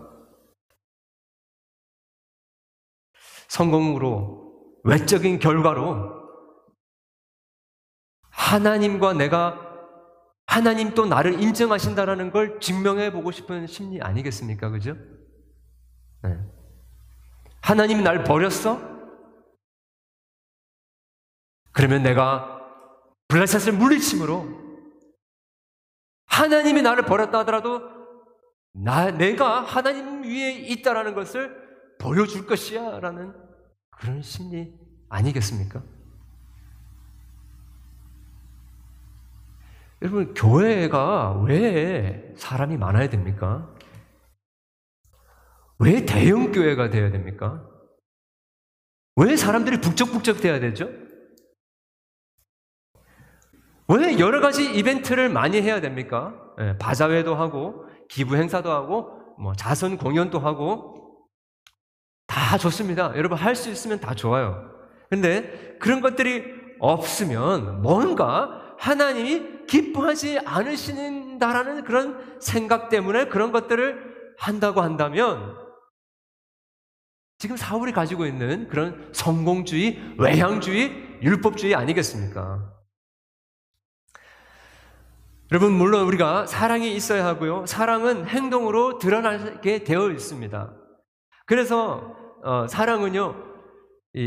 성공으로, 3.48 4.80
외적인 4.84 5.40
결과로 5.40 6.17
하나님과 8.48 9.12
내가 9.12 9.60
하나님 10.46 10.94
또 10.94 11.04
나를 11.04 11.42
인정하신다라는 11.42 12.30
걸 12.30 12.60
증명해 12.60 13.12
보고 13.12 13.30
싶은 13.30 13.66
심리 13.66 14.00
아니겠습니까? 14.00 14.70
그죠? 14.70 14.96
네. 16.22 16.38
하나님이 17.60 18.02
날 18.02 18.24
버렸어? 18.24 18.80
그러면 21.72 22.02
내가 22.02 22.58
블레셋을 23.28 23.76
물리침으로 23.76 24.46
하나님이 26.24 26.80
나를 26.80 27.04
버렸다 27.04 27.40
하더라도 27.40 27.82
나, 28.72 29.10
내가 29.10 29.60
하나님 29.60 30.22
위에 30.22 30.52
있다라는 30.52 31.14
것을 31.14 31.54
보여줄 32.00 32.46
것이야 32.46 33.00
라는 33.00 33.34
그런 33.90 34.22
심리 34.22 34.72
아니겠습니까? 35.10 35.97
여러분, 40.02 40.32
교회가 40.34 41.42
왜 41.44 42.32
사람이 42.36 42.76
많아야 42.76 43.08
됩니까? 43.08 43.68
왜 45.80 46.04
대형교회가 46.04 46.90
되어야 46.90 47.10
됩니까? 47.10 47.64
왜 49.16 49.36
사람들이 49.36 49.80
북적북적 49.80 50.40
돼야 50.40 50.60
되죠? 50.60 50.88
왜 53.88 54.18
여러 54.18 54.40
가지 54.40 54.72
이벤트를 54.74 55.28
많이 55.28 55.60
해야 55.60 55.80
됩니까? 55.80 56.34
예, 56.60 56.76
바자회도 56.78 57.34
하고 57.34 57.86
기부 58.08 58.36
행사도 58.36 58.70
하고 58.70 59.10
뭐 59.38 59.54
자선 59.54 59.96
공연도 59.96 60.38
하고 60.38 61.26
다 62.26 62.58
좋습니다. 62.58 63.12
여러분 63.16 63.38
할 63.38 63.56
수 63.56 63.70
있으면 63.70 63.98
다 64.00 64.14
좋아요. 64.14 64.70
근데 65.10 65.76
그런 65.80 66.00
것들이 66.00 66.44
없으면 66.80 67.80
뭔가 67.82 68.74
하나님이 68.78 69.57
기뻐하지 69.68 70.40
않으신다라는 70.44 71.84
그런 71.84 72.40
생각 72.40 72.88
때문에 72.88 73.26
그런 73.26 73.52
것들을 73.52 74.34
한다고 74.38 74.80
한다면 74.80 75.56
지금 77.38 77.56
사울이 77.56 77.92
가지고 77.92 78.26
있는 78.26 78.68
그런 78.68 79.10
성공주의, 79.12 80.14
외향주의, 80.18 81.20
율법주의 81.22 81.74
아니겠습니까? 81.74 82.74
여러분, 85.52 85.72
물론 85.72 86.04
우리가 86.06 86.46
사랑이 86.46 86.94
있어야 86.94 87.24
하고요. 87.24 87.64
사랑은 87.66 88.26
행동으로 88.26 88.98
드러나게 88.98 89.84
되어 89.84 90.10
있습니다. 90.10 90.74
그래서, 91.46 92.16
어, 92.42 92.66
사랑은요, 92.66 93.46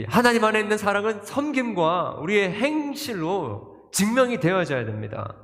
하나님 0.07 0.43
안에 0.45 0.61
있는 0.61 0.77
사랑은 0.77 1.23
섬김과 1.23 2.19
우리의 2.21 2.53
행실로 2.53 3.70
증명이 3.91 4.39
되어져야 4.39 4.85
됩니다. 4.85 5.35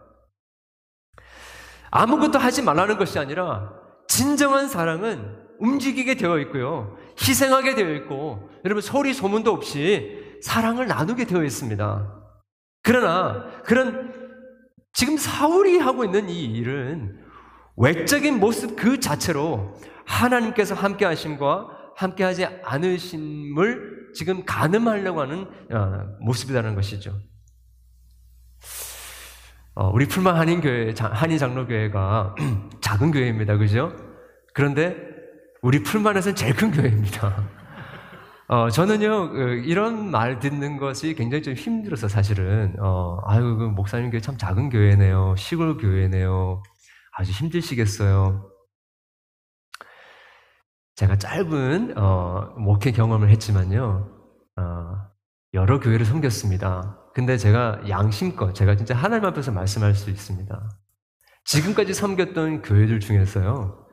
아무것도 1.91 2.39
하지 2.39 2.62
말라는 2.62 2.97
것이 2.97 3.17
아니라, 3.19 3.73
진정한 4.07 4.67
사랑은 4.67 5.47
움직이게 5.60 6.15
되어 6.15 6.39
있고요. 6.39 6.97
희생하게 7.21 7.75
되어 7.75 7.93
있고, 7.95 8.49
여러분, 8.65 8.81
소리 8.81 9.13
소문도 9.13 9.51
없이 9.51 10.39
사랑을 10.41 10.88
나누게 10.88 11.25
되어 11.25 11.43
있습니다. 11.43 12.13
그러나, 12.83 13.62
그런 13.63 14.13
지금 14.93 15.17
사울이 15.17 15.77
하고 15.77 16.03
있는 16.03 16.29
이 16.29 16.43
일은 16.43 17.19
외적인 17.77 18.39
모습 18.39 18.75
그 18.75 18.99
자체로 18.99 19.75
하나님께서 20.05 20.73
함께 20.73 21.05
하심과 21.05 21.67
함께 21.95 22.23
하지 22.23 22.45
않으심을 22.63 24.12
지금 24.13 24.43
가늠하려고 24.45 25.21
하는 25.21 25.47
어, 25.71 26.17
모습이라는 26.21 26.75
것이죠. 26.75 27.13
어, 29.79 29.91
우리 29.93 30.07
풀만 30.07 30.35
한인교회, 30.35 30.95
한인 30.97 31.37
장로교회가 31.37 32.33
작은 32.81 33.11
교회입니다. 33.11 33.57
그죠? 33.57 33.95
그런데 34.51 34.97
우리 35.61 35.83
풀만에서는 35.83 36.35
제일 36.35 36.55
큰 36.55 36.71
교회입니다. 36.71 37.47
어, 38.49 38.71
저는요, 38.71 39.29
그, 39.29 39.61
이런 39.65 40.09
말 40.09 40.39
듣는 40.39 40.77
것이 40.77 41.13
굉장히 41.13 41.43
좀 41.43 41.53
힘들어서 41.53 42.07
사실은, 42.07 42.75
어, 42.79 43.19
아유, 43.25 43.55
그 43.55 43.65
목사님 43.65 44.09
교회 44.09 44.19
참 44.19 44.35
작은 44.35 44.69
교회네요. 44.69 45.35
시골 45.37 45.77
교회네요. 45.77 46.63
아주 47.15 47.31
힘드시겠어요. 47.33 48.49
제가 50.95 51.17
짧은, 51.17 51.99
어, 51.99 52.55
목회 52.57 52.91
경험을 52.91 53.29
했지만요, 53.29 54.09
어, 54.55 54.95
여러 55.53 55.79
교회를 55.79 56.03
섬겼습니다. 56.03 56.97
근데 57.17 57.36
제가 57.36 57.82
양심껏, 57.89 58.53
제가 58.53 58.75
진짜 58.75 58.93
하나님 58.93 59.25
앞에서 59.25 59.51
말씀할 59.51 59.95
수 59.95 60.12
있습니다. 60.12 60.69
지금까지 61.45 61.95
섬겼던 61.95 62.62
교회들 62.62 62.99
중에서요, 62.99 63.88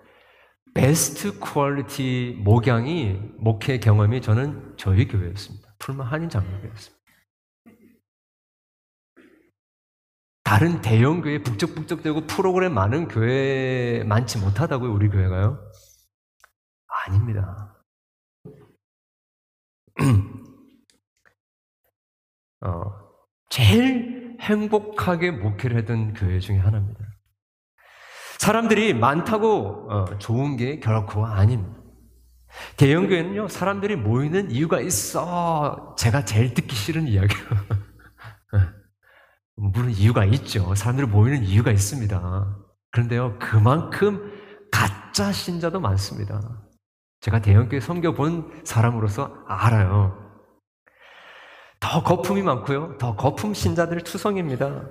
best 0.75 1.39
quality 1.41 2.39
목양이 2.45 3.19
목회 3.39 3.79
경험이 3.79 4.21
저는 4.21 4.75
저희 4.77 5.09
교회였습니다. 5.09 5.75
풀만 5.79 6.07
한인 6.07 6.29
장로교였습니다. 6.29 7.03
다른 10.43 10.83
대형 10.83 11.23
교회 11.23 11.43
북적북적되고 11.43 12.27
프로그램 12.27 12.75
많은 12.75 13.09
교회 13.09 14.05
많지 14.05 14.37
못하다고요, 14.37 14.93
우리 14.93 15.09
교회가요? 15.09 15.67
아닙니다. 17.07 17.75
어, 22.61 23.04
제일 23.55 24.37
행복하게 24.41 25.31
목회를 25.31 25.77
했던 25.77 26.13
교회 26.13 26.41
중에 26.41 26.59
하나입니다. 26.59 26.99
사람들이 28.39 28.95
많다고 28.95 29.93
어, 29.93 30.19
좋은 30.19 30.57
게 30.57 30.81
결코 30.81 31.25
아닙니다. 31.25 31.73
대형 32.77 33.07
교회는요, 33.07 33.47
사람들이 33.47 33.95
모이는 33.95 34.51
이유가 34.51 34.81
있어. 34.81 35.95
제가 35.97 36.25
제일 36.25 36.53
듣기 36.53 36.75
싫은 36.75 37.07
이야기예요. 37.07 37.45
물론 39.55 39.93
이유가 39.93 40.25
있죠. 40.25 40.75
사람들이 40.75 41.07
모이는 41.07 41.45
이유가 41.45 41.71
있습니다. 41.71 42.57
그런데요, 42.91 43.39
그만큼 43.39 44.33
가짜 44.73 45.31
신자도 45.31 45.79
많습니다. 45.79 46.41
제가 47.21 47.41
대형교회 47.41 47.79
섬겨본 47.79 48.63
사람으로서 48.65 49.33
알아요. 49.47 50.24
더 51.95 52.03
거품이 52.03 52.43
많고요. 52.43 52.99
더 52.99 53.15
거품 53.15 53.55
신자들 53.55 54.01
투성입니다. 54.01 54.89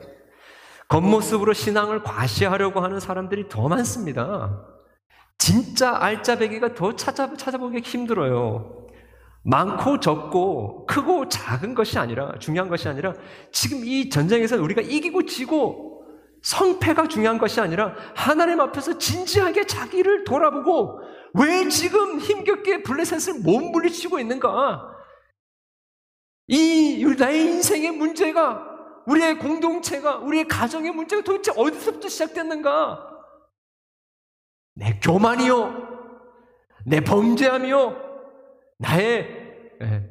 겉모습으로 0.87 1.51
신앙을 1.51 2.01
과시하려고 2.01 2.79
하는 2.79 3.01
사람들이 3.01 3.49
더 3.49 3.67
많습니다. 3.67 4.65
진짜 5.37 5.97
알짜배기가 6.01 6.75
더 6.75 6.95
찾아, 6.95 7.33
찾아보기 7.35 7.79
힘들어요. 7.79 8.87
많고 9.43 9.99
적고 9.99 10.85
크고 10.85 11.27
작은 11.27 11.75
것이 11.75 11.99
아니라 11.99 12.39
중요한 12.39 12.69
것이 12.69 12.87
아니라 12.87 13.13
지금 13.51 13.83
이 13.83 14.09
전쟁에서 14.09 14.55
우리가 14.61 14.79
이기고 14.81 15.25
지고 15.25 16.05
성패가 16.41 17.09
중요한 17.09 17.37
것이 17.37 17.59
아니라 17.59 17.95
하나님 18.15 18.61
앞에서 18.61 18.97
진지하게 18.97 19.67
자기를 19.67 20.23
돌아보고 20.23 21.01
왜 21.33 21.67
지금 21.67 22.19
힘겹게 22.19 22.81
블레셋을 22.83 23.41
몸부리치고 23.41 24.19
있는가? 24.19 24.92
이 26.47 27.05
나의 27.17 27.41
인생의 27.41 27.91
문제가 27.91 28.69
우리의 29.05 29.39
공동체가 29.39 30.17
우리의 30.17 30.47
가정의 30.47 30.91
문제가 30.91 31.21
도대체 31.23 31.51
어디서부터 31.55 32.07
시작됐는가? 32.09 33.09
내 34.75 34.99
교만이요, 35.01 36.09
내 36.85 36.99
범죄함이요, 37.01 37.95
나의 38.79 39.27
예, 39.81 40.09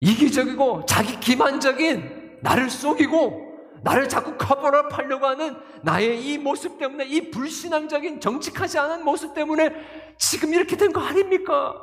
이기적이고 0.00 0.84
자기 0.86 1.18
기만적인 1.20 2.38
나를 2.42 2.68
속이고 2.70 3.52
나를 3.84 4.08
자꾸 4.08 4.36
커버업 4.36 4.96
하려고 4.96 5.26
하는 5.26 5.56
나의 5.82 6.24
이 6.24 6.38
모습 6.38 6.78
때문에 6.78 7.04
이 7.06 7.30
불신앙적인 7.30 8.20
정직하지 8.20 8.78
않은 8.78 9.04
모습 9.04 9.34
때문에 9.34 9.70
지금 10.18 10.52
이렇게 10.54 10.76
된 10.76 10.92
거 10.92 11.00
아닙니까? 11.00 11.74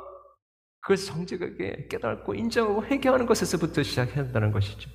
그것을 0.82 1.06
정직하게 1.06 1.88
깨닫고 1.90 2.34
인정하고 2.34 2.84
회개하는 2.84 3.26
것에서부터 3.26 3.82
시작해야 3.82 4.24
한다는 4.24 4.50
것이죠. 4.52 4.90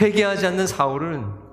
회개하지 0.00 0.46
않는 0.46 0.66
사울은 0.66 1.44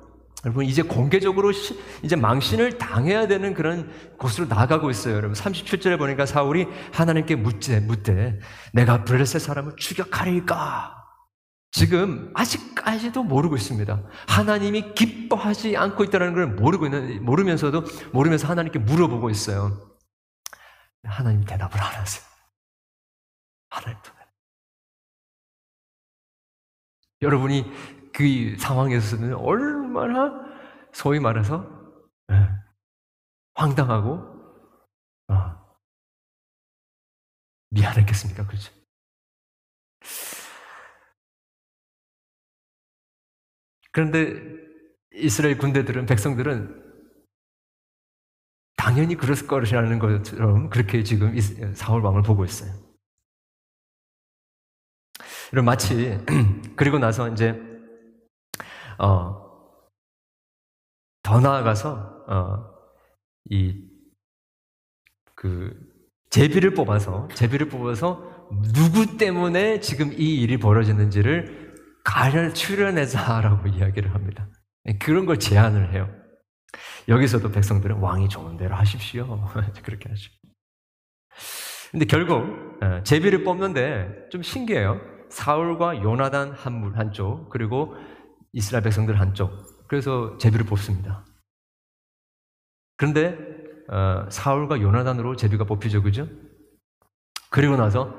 여러분 0.43 0.65
이제 0.65 0.81
공개적으로 0.81 1.51
시, 1.51 1.79
이제 2.01 2.15
망신을 2.15 2.77
당해야 2.77 3.27
되는 3.27 3.53
그런 3.53 3.91
곳으로 4.17 4.47
나가고 4.47 4.89
있어요. 4.89 5.15
여러분 5.15 5.33
37절에 5.33 5.97
보니까 5.99 6.25
사울이 6.25 6.67
하나님께 6.91 7.35
묻재 7.35 7.79
묻되 7.81 8.39
내가 8.73 9.03
브레셋 9.03 9.41
사람을 9.41 9.75
추격하리까? 9.77 10.97
지금 11.71 12.31
아직까지도 12.33 13.23
모르고 13.23 13.55
있습니다. 13.55 14.03
하나님이 14.27 14.93
기뻐하지 14.93 15.77
않고 15.77 16.03
있다는 16.05 16.33
걸 16.33 16.47
모르고 16.47 16.85
있는 16.85 17.23
모르면서도 17.23 17.85
모르면서 18.11 18.47
하나님께 18.47 18.79
물어보고 18.79 19.29
있어요. 19.29 19.79
하나님 21.03 21.43
대답을 21.45 21.79
안 21.79 21.93
하세요. 21.93 22.30
하나님도 23.81 24.21
여러분이 27.21 27.65
그 28.13 28.57
상황에서는 28.57 29.35
얼마나 29.35 30.31
소위 30.91 31.19
말해서 31.19 31.69
네, 32.27 32.35
황당하고 33.53 34.13
어, 35.27 35.77
미안했겠습니까? 37.69 38.47
그렇죠? 38.47 38.73
그런데 43.91 44.41
이스라엘 45.13 45.57
군대들은 45.57 46.05
백성들은 46.05 46.81
당연히 48.77 49.15
그랬을 49.15 49.47
것이라는 49.47 49.99
것처럼 49.99 50.69
그렇게 50.69 51.03
지금 51.03 51.39
사울 51.75 52.01
왕을 52.01 52.23
보고 52.23 52.43
있어요. 52.45 52.90
그럼 55.51 55.65
마치 55.65 56.17
그리고 56.77 56.97
나서 56.97 57.27
이제 57.29 57.61
어, 58.97 59.35
더 61.21 61.39
나아가서 61.41 62.25
어, 62.27 62.71
이그 65.35 65.77
제비를 66.29 66.73
뽑아서 66.73 67.27
제비를 67.33 67.67
뽑아서 67.67 68.49
누구 68.73 69.17
때문에 69.17 69.81
지금 69.81 70.13
이 70.13 70.41
일이 70.41 70.57
벌어졌는지를 70.57 71.75
가려 72.05 72.53
출연해자라고 72.53 73.67
이야기를 73.75 74.15
합니다. 74.15 74.47
그런 74.99 75.25
걸 75.25 75.37
제안을 75.37 75.93
해요. 75.93 76.09
여기서도 77.09 77.51
백성들은 77.51 77.97
왕이 77.97 78.29
좋은 78.29 78.55
대로 78.55 78.75
하십시오. 78.75 79.49
그렇게 79.83 80.07
하죠. 80.07 80.31
근데 81.91 82.05
결국 82.05 82.81
어, 82.81 83.03
제비를 83.03 83.43
뽑는데 83.43 84.29
좀 84.31 84.41
신기해요. 84.41 85.10
사울과 85.31 86.03
요나단 86.03 86.51
한 86.51 86.93
한쪽 86.93 87.49
그리고 87.49 87.95
이스라엘 88.53 88.83
백성들 88.83 89.19
한쪽. 89.19 89.87
그래서 89.87 90.37
제비를 90.37 90.65
뽑습니다. 90.65 91.25
그런데 92.97 93.37
어, 93.89 94.29
사울과 94.29 94.79
요나단으로 94.79 95.35
제비가 95.35 95.63
뽑히죠, 95.63 96.03
그죠? 96.03 96.27
그리고 97.49 97.75
나서 97.75 98.15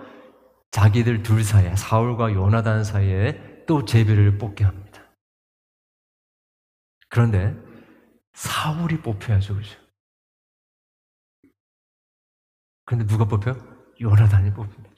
자기들 0.70 1.22
둘 1.22 1.44
사이에 1.44 1.76
사울과 1.76 2.32
요나단 2.32 2.84
사이에 2.84 3.64
또 3.66 3.84
제비를 3.84 4.38
뽑게 4.38 4.64
합니다. 4.64 5.02
그런데 7.08 7.56
사울이 8.32 9.02
뽑혀야죠, 9.02 9.54
그죠? 9.54 9.78
그런데 12.84 13.06
누가 13.06 13.26
뽑혀? 13.26 13.54
요나단이 14.00 14.52
뽑힙니다. 14.54 14.91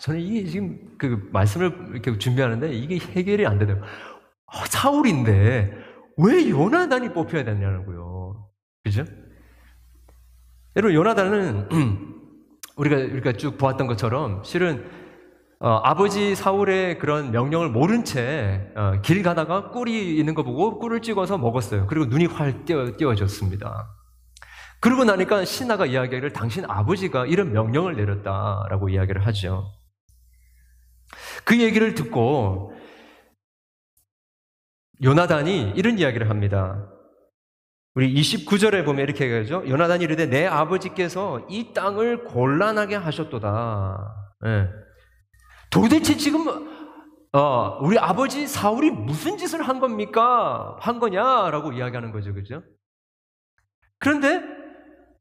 저는 0.00 0.20
이게 0.20 0.46
지금 0.46 0.78
그 0.98 1.28
말씀을 1.30 1.90
이렇게 1.92 2.16
준비하는데 2.18 2.72
이게 2.72 2.98
해결이 2.98 3.46
안 3.46 3.58
되네요. 3.58 3.76
어, 3.76 4.64
사울인데 4.66 5.72
왜 6.16 6.48
요나단이 6.48 7.12
뽑혀야 7.12 7.44
되냐고요. 7.44 8.48
그죠? 8.82 9.04
여러분, 10.76 10.94
요나단은 10.94 11.68
우리가, 12.76 12.96
우리가 12.96 13.32
쭉 13.32 13.58
보았던 13.58 13.86
것처럼 13.86 14.42
실은 14.42 14.88
어, 15.58 15.80
아버지 15.84 16.34
사울의 16.34 16.98
그런 16.98 17.30
명령을 17.32 17.68
모른 17.68 18.02
채길 18.02 19.20
어, 19.20 19.22
가다가 19.22 19.70
꿀이 19.70 20.16
있는 20.16 20.32
거 20.32 20.42
보고 20.42 20.78
꿀을 20.78 21.02
찍어서 21.02 21.36
먹었어요. 21.36 21.86
그리고 21.86 22.06
눈이 22.06 22.24
활 22.24 22.64
띄어, 22.64 22.96
띄어졌습니다. 22.96 23.86
그러고 24.80 25.04
나니까 25.04 25.44
신하가 25.44 25.84
이야기를 25.84 26.32
당신 26.32 26.64
아버지가 26.66 27.26
이런 27.26 27.52
명령을 27.52 27.96
내렸다라고 27.96 28.88
이야기를 28.88 29.26
하죠. 29.26 29.70
그 31.44 31.60
얘기를 31.60 31.94
듣고 31.94 32.74
요나단이 35.02 35.72
이런 35.76 35.98
이야기를 35.98 36.28
합니다. 36.28 36.90
우리 37.94 38.14
29절에 38.14 38.84
보면 38.84 39.02
이렇게 39.02 39.24
얘기하죠. 39.24 39.68
요나단이 39.68 40.04
이르되 40.04 40.26
내 40.26 40.46
아버지께서 40.46 41.46
이 41.48 41.72
땅을 41.74 42.24
곤란하게 42.24 42.96
하셨도다. 42.96 44.14
네. 44.42 44.68
도대체 45.70 46.16
지금 46.16 46.46
어, 47.32 47.78
우리 47.80 47.98
아버지 47.98 48.46
사울이 48.46 48.90
무슨 48.90 49.38
짓을 49.38 49.62
한 49.62 49.80
겁니까? 49.80 50.76
한 50.80 50.98
거냐라고 50.98 51.72
이야기하는 51.72 52.10
거죠, 52.12 52.34
그죠? 52.34 52.62
그런데 53.98 54.42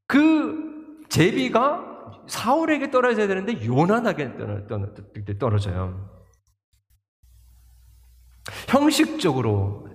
그 0.08 1.06
제비가 1.10 1.89
사울에게 2.30 2.92
떨어져야 2.92 3.28
되는데 3.28 3.66
요나에게 3.66 5.38
떨어져요. 5.38 6.10
형식적으로 8.68 9.90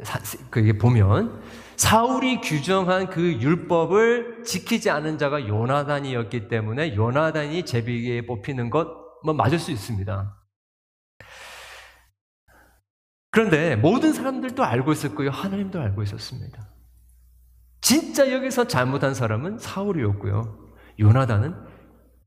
그게 0.51 0.77
보면 0.77 1.43
사울이 1.77 2.41
규정한 2.41 3.09
그 3.09 3.41
율법을 3.41 4.45
지키지 4.45 4.91
않은 4.91 5.19
자가 5.19 5.49
요나단이었기 5.49 6.49
때문에 6.49 6.95
요나단이 6.95 7.65
제비에 7.65 8.27
뽑히는 8.27 8.71
것 8.71 9.05
뭐 9.25 9.33
맞을 9.33 9.59
수 9.59 9.73
있습니다. 9.73 10.37
그런데 13.31 13.75
모든 13.75 14.13
사람들도 14.13 14.63
알고 14.63 14.93
있었고요. 14.93 15.31
하나님도 15.31 15.81
알고 15.81 16.03
있었습니다. 16.03 16.69
진짜 17.81 18.31
여기서 18.31 18.69
잘못한 18.69 19.15
사람은 19.15 19.59
사울이었고요. 19.59 20.73
요나단은 21.01 21.57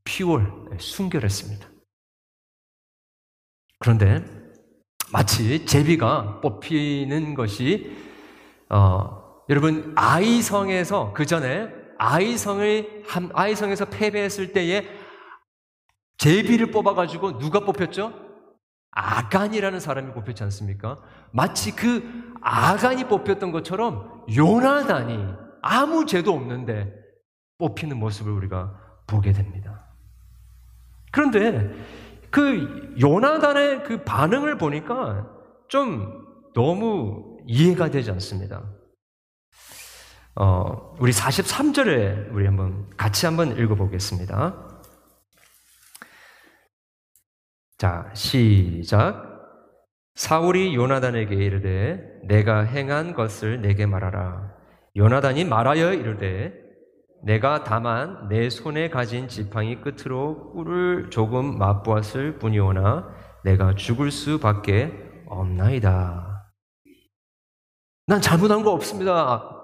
피월, 0.08 0.50
순결했습니다. 0.78 1.68
그런데 3.78 4.24
마치 5.12 5.66
제비가 5.66 6.40
뽑히는 6.40 7.34
것이 7.34 7.94
어, 8.70 9.42
여러분 9.50 9.92
아이성에서 9.96 11.12
그 11.12 11.26
전에 11.26 11.68
아이성을 11.98 13.04
아이성에서 13.34 13.84
패배했을 13.90 14.54
때에 14.54 14.88
제비를 16.16 16.70
뽑아가지고 16.70 17.38
누가 17.38 17.60
뽑혔죠? 17.60 18.14
아간이라는 18.90 19.78
사람이 19.78 20.14
뽑혔지 20.14 20.42
않습니까? 20.44 21.02
마치 21.32 21.76
그 21.76 22.32
아간이 22.40 23.04
뽑혔던 23.04 23.52
것처럼 23.52 24.24
요나단이 24.34 25.34
아무 25.60 26.06
죄도 26.06 26.32
없는데 26.32 26.94
뽑히는 27.58 27.98
모습을 27.98 28.32
우리가 28.32 28.74
보게 29.06 29.32
됩니다. 29.32 29.77
그런데 31.10 31.70
그 32.30 32.94
요나단의 33.00 33.84
그 33.84 34.04
반응을 34.04 34.58
보니까 34.58 35.28
좀 35.68 36.26
너무 36.54 37.38
이해가 37.46 37.90
되지 37.90 38.10
않습니다. 38.12 38.62
어, 40.34 40.96
우리 41.00 41.10
43절에 41.10 42.32
우리 42.32 42.46
한번 42.46 42.88
같이 42.96 43.26
한번 43.26 43.58
읽어보겠습니다. 43.58 44.68
자, 47.78 48.10
시작. 48.14 49.24
사울이 50.14 50.74
요나단에게 50.74 51.34
이르되 51.34 52.20
내가 52.24 52.62
행한 52.62 53.14
것을 53.14 53.62
내게 53.62 53.86
말하라. 53.86 54.52
요나단이 54.96 55.44
말하여 55.44 55.92
이르되 55.92 56.67
내가 57.22 57.64
다만 57.64 58.28
내 58.28 58.48
손에 58.48 58.88
가진 58.90 59.28
지팡이 59.28 59.80
끝으로 59.80 60.52
꿀을 60.52 61.10
조금 61.10 61.58
맛보았을 61.58 62.38
뿐이오나 62.38 63.08
내가 63.44 63.74
죽을 63.74 64.10
수밖에 64.10 64.92
없나이다. 65.26 66.52
난 68.06 68.20
잘못한 68.20 68.62
거 68.62 68.72
없습니다. 68.72 69.54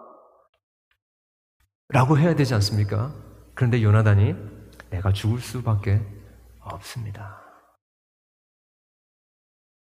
라고 1.89 2.19
해야 2.19 2.35
되지 2.35 2.55
않습니까? 2.55 3.15
그런데 3.55 3.83
요나단이 3.83 4.35
내가 4.91 5.13
죽을 5.13 5.39
수밖에 5.39 6.03
없습니다. 6.61 7.41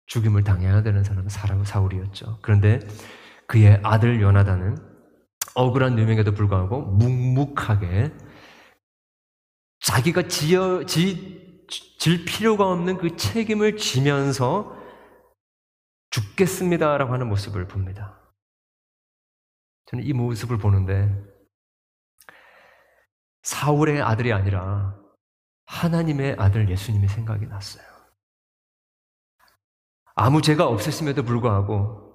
죽임을 0.06 0.44
당해야 0.44 0.82
되는 0.82 1.02
사람은 1.02 1.28
사람 1.28 1.64
사울이었죠. 1.64 2.38
그런데 2.42 2.78
그의 3.48 3.80
아들 3.82 4.20
요나단은 4.20 4.85
억울한 5.56 5.96
누명에도 5.96 6.32
불구하고 6.32 6.82
묵묵하게 6.82 8.12
자기가 9.80 10.28
지어, 10.28 10.84
지, 10.84 11.66
질 11.98 12.24
필요가 12.26 12.70
없는 12.70 12.98
그 12.98 13.16
책임을 13.16 13.78
지면서 13.78 14.76
죽겠습니다라고 16.10 17.12
하는 17.12 17.28
모습을 17.28 17.66
봅니다. 17.66 18.20
저는 19.86 20.04
이 20.04 20.12
모습을 20.12 20.58
보는데 20.58 21.10
사울의 23.42 24.02
아들이 24.02 24.32
아니라 24.34 24.94
하나님의 25.64 26.36
아들 26.38 26.68
예수님이 26.68 27.08
생각이 27.08 27.46
났어요. 27.46 27.84
아무 30.14 30.42
죄가 30.42 30.66
없으심에도 30.66 31.22
불구하고 31.22 32.12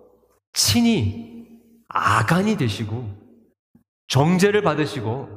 친히 0.54 1.48
아간이 1.88 2.58
되시고 2.58 3.21
정죄를 4.12 4.62
받으시고 4.62 5.30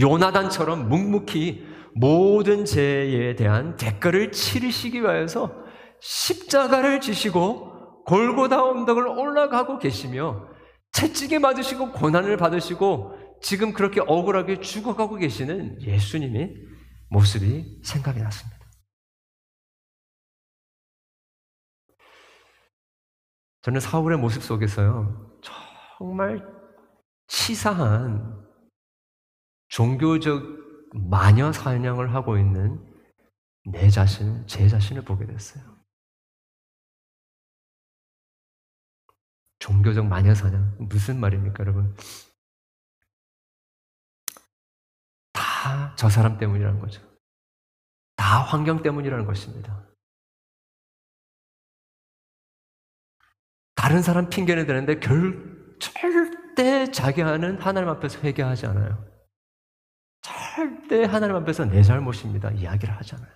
요나단처럼 0.00 0.88
묵묵히 0.88 1.66
모든 1.96 2.64
죄에 2.64 3.34
대한 3.34 3.74
대가를 3.76 4.30
치르시기 4.30 5.02
위해서 5.02 5.52
십자가를 6.00 7.00
지시고 7.00 8.04
골고다 8.04 8.62
언덕을 8.62 9.08
올라가고 9.08 9.78
계시며 9.78 10.46
채찍에 10.92 11.40
맞으시고 11.40 11.90
고난을 11.90 12.36
받으시고 12.36 13.40
지금 13.42 13.72
그렇게 13.72 14.00
억울하게 14.00 14.60
죽어가고 14.60 15.16
계시는 15.16 15.82
예수님의 15.82 16.54
모습이 17.10 17.80
생각이 17.82 18.20
났습니다. 18.20 18.56
저는 23.62 23.80
사울의 23.80 24.18
모습 24.18 24.44
속에서요, 24.44 25.40
정말 25.98 26.55
치사한 27.28 28.46
종교적 29.68 30.42
마녀 30.94 31.52
사냥을 31.52 32.14
하고 32.14 32.38
있는 32.38 32.84
내 33.64 33.90
자신, 33.90 34.46
제 34.46 34.68
자신을 34.68 35.02
보게 35.04 35.26
됐어요. 35.26 35.76
종교적 39.58 40.06
마녀 40.06 40.34
사냥. 40.34 40.76
무슨 40.78 41.18
말입니까, 41.20 41.56
여러분? 41.60 41.94
다 45.32 45.94
저 45.96 46.10
사람 46.10 46.38
때문이라는 46.38 46.78
거죠. 46.78 47.02
다 48.16 48.42
환경 48.42 48.82
때문이라는 48.82 49.24
것입니다. 49.24 49.86
다른 53.74 54.02
사람 54.02 54.28
핑계는 54.28 54.66
되는데 54.66 55.00
결, 55.00 55.78
절대 56.56 56.90
자기 56.90 57.20
하는 57.20 57.60
하나님 57.60 57.90
앞에서 57.90 58.20
회개하지 58.20 58.66
않아요. 58.66 59.04
절대 60.22 61.04
하나님 61.04 61.36
앞에서 61.36 61.66
내 61.66 61.82
잘못입니다. 61.82 62.50
이야기를 62.50 62.96
하잖아요. 62.96 63.30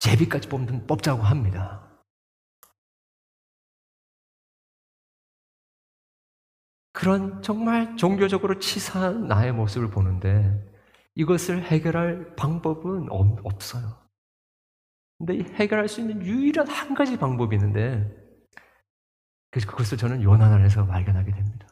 제비까지 0.00 0.48
뽑는, 0.48 0.88
뽑자고 0.88 1.22
합니다. 1.22 1.88
그런 6.92 7.40
정말 7.40 7.96
종교적으로 7.96 8.58
치사한 8.58 9.28
나의 9.28 9.52
모습을 9.52 9.88
보는데 9.90 10.68
이것을 11.14 11.62
해결할 11.62 12.34
방법은 12.34 13.08
없어요. 13.44 14.02
근데 15.18 15.38
해결할 15.54 15.88
수 15.88 16.00
있는 16.00 16.22
유일한 16.22 16.66
한 16.66 16.94
가지 16.94 17.16
방법이 17.16 17.54
있는데 17.54 18.21
그래서 19.52 19.70
그것을 19.70 19.98
저는 19.98 20.22
요난 20.22 20.50
안에서 20.50 20.86
발견하게 20.86 21.30
됩니다. 21.30 21.68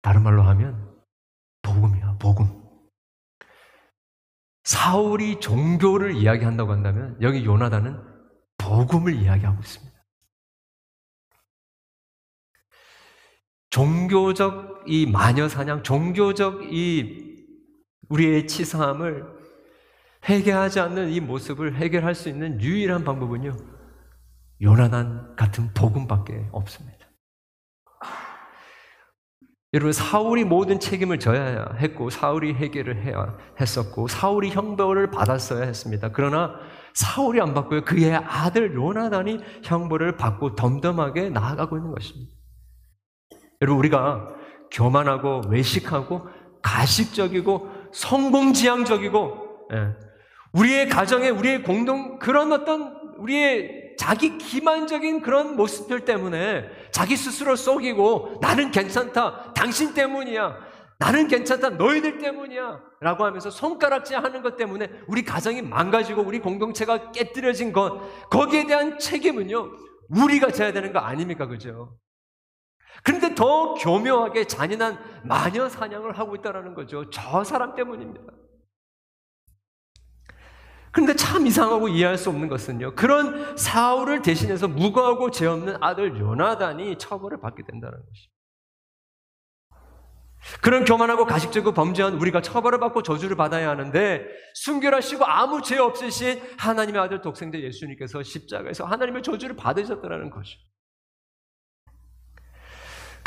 다른 0.00 0.22
말로 0.22 0.42
하면 0.42 0.96
복음이야, 1.60 2.16
복음. 2.18 2.46
사울이 4.64 5.38
종교를 5.40 6.16
이야기한다고 6.16 6.72
한다면 6.72 7.18
여기 7.20 7.44
요나단은 7.44 8.02
복음을 8.56 9.14
이야기하고 9.14 9.60
있습니다. 9.60 9.98
종교적 13.68 14.84
이 14.86 15.04
마녀 15.04 15.46
사냥, 15.46 15.82
종교적 15.82 16.72
이 16.72 17.36
우리의 18.08 18.46
치사함을 18.46 19.26
회개하지 20.26 20.80
않는 20.80 21.10
이 21.10 21.20
모습을 21.20 21.76
해결할 21.76 22.14
수 22.14 22.30
있는 22.30 22.62
유일한 22.62 23.04
방법은요, 23.04 23.77
요나단 24.60 25.36
같은 25.36 25.72
복음밖에 25.74 26.48
없습니다. 26.52 26.98
여러분, 29.74 29.92
사울이 29.92 30.44
모든 30.44 30.80
책임을 30.80 31.18
져야 31.18 31.74
했고, 31.78 32.08
사울이 32.08 32.54
해결을 32.54 33.04
해야 33.04 33.36
했었고, 33.60 34.08
사울이 34.08 34.50
형벌을 34.50 35.10
받았어야 35.10 35.62
했습니다. 35.62 36.10
그러나 36.10 36.54
사울이 36.94 37.40
안 37.40 37.52
받고요, 37.52 37.84
그의 37.84 38.14
아들 38.14 38.74
요나단이 38.74 39.40
형벌을 39.62 40.16
받고 40.16 40.54
덤덤하게 40.54 41.30
나아가고 41.30 41.76
있는 41.76 41.92
것입니다. 41.92 42.32
여러분, 43.60 43.78
우리가 43.78 44.34
교만하고 44.70 45.42
외식하고 45.48 46.26
가식적이고 46.62 47.68
성공지향적이고, 47.92 49.68
예, 49.74 49.94
우리의 50.54 50.88
가정에 50.88 51.28
우리의 51.28 51.62
공동 51.62 52.18
그런 52.18 52.52
어떤 52.52 52.96
우리의 53.18 53.87
자기 53.98 54.38
기만적인 54.38 55.20
그런 55.22 55.56
모습들 55.56 56.04
때문에 56.04 56.70
자기 56.92 57.16
스스로 57.16 57.56
속이고 57.56 58.38
나는 58.40 58.70
괜찮다. 58.70 59.52
당신 59.52 59.92
때문이야. 59.92 60.56
나는 61.00 61.28
괜찮다. 61.28 61.70
너희들 61.70 62.18
때문이야. 62.18 62.80
라고 63.00 63.24
하면서 63.24 63.50
손가락질 63.50 64.16
하는 64.16 64.42
것 64.42 64.56
때문에 64.56 64.88
우리 65.08 65.24
가정이 65.24 65.62
망가지고 65.62 66.22
우리 66.22 66.38
공동체가 66.38 67.10
깨뜨려진 67.10 67.72
것, 67.72 68.28
거기에 68.30 68.66
대한 68.66 68.98
책임은요, 68.98 69.70
우리가 70.10 70.50
져야 70.52 70.72
되는 70.72 70.92
거 70.92 71.00
아닙니까? 71.00 71.46
그죠? 71.46 71.98
그런데 73.04 73.34
더 73.34 73.74
교묘하게 73.74 74.44
잔인한 74.44 74.98
마녀 75.24 75.68
사냥을 75.68 76.18
하고 76.18 76.34
있다는 76.36 76.74
거죠. 76.74 77.10
저 77.10 77.44
사람 77.44 77.74
때문입니다. 77.74 78.32
그런데 80.98 81.14
참 81.14 81.46
이상하고 81.46 81.88
이해할 81.88 82.18
수 82.18 82.28
없는 82.28 82.48
것은요. 82.48 82.96
그런 82.96 83.56
사울을 83.56 84.20
대신해서 84.20 84.66
무고하고 84.66 85.30
죄 85.30 85.46
없는 85.46 85.76
아들 85.80 86.18
요나단이 86.18 86.98
처벌을 86.98 87.40
받게 87.40 87.62
된다는 87.62 87.98
것입니다. 87.98 88.34
그런 90.60 90.84
교만하고 90.84 91.24
가식적이고 91.24 91.72
범죄한 91.72 92.14
우리가 92.14 92.42
처벌을 92.42 92.80
받고 92.80 93.04
저주를 93.04 93.36
받아야 93.36 93.70
하는데 93.70 94.26
순결하시고 94.54 95.24
아무 95.24 95.62
죄 95.62 95.78
없으신 95.78 96.42
하나님의 96.58 97.00
아들 97.00 97.20
독생자 97.20 97.60
예수님께서 97.60 98.24
십자가에서 98.24 98.84
하나님의 98.84 99.22
저주를 99.22 99.54
받으셨다는 99.54 100.30
거죠. 100.30 100.58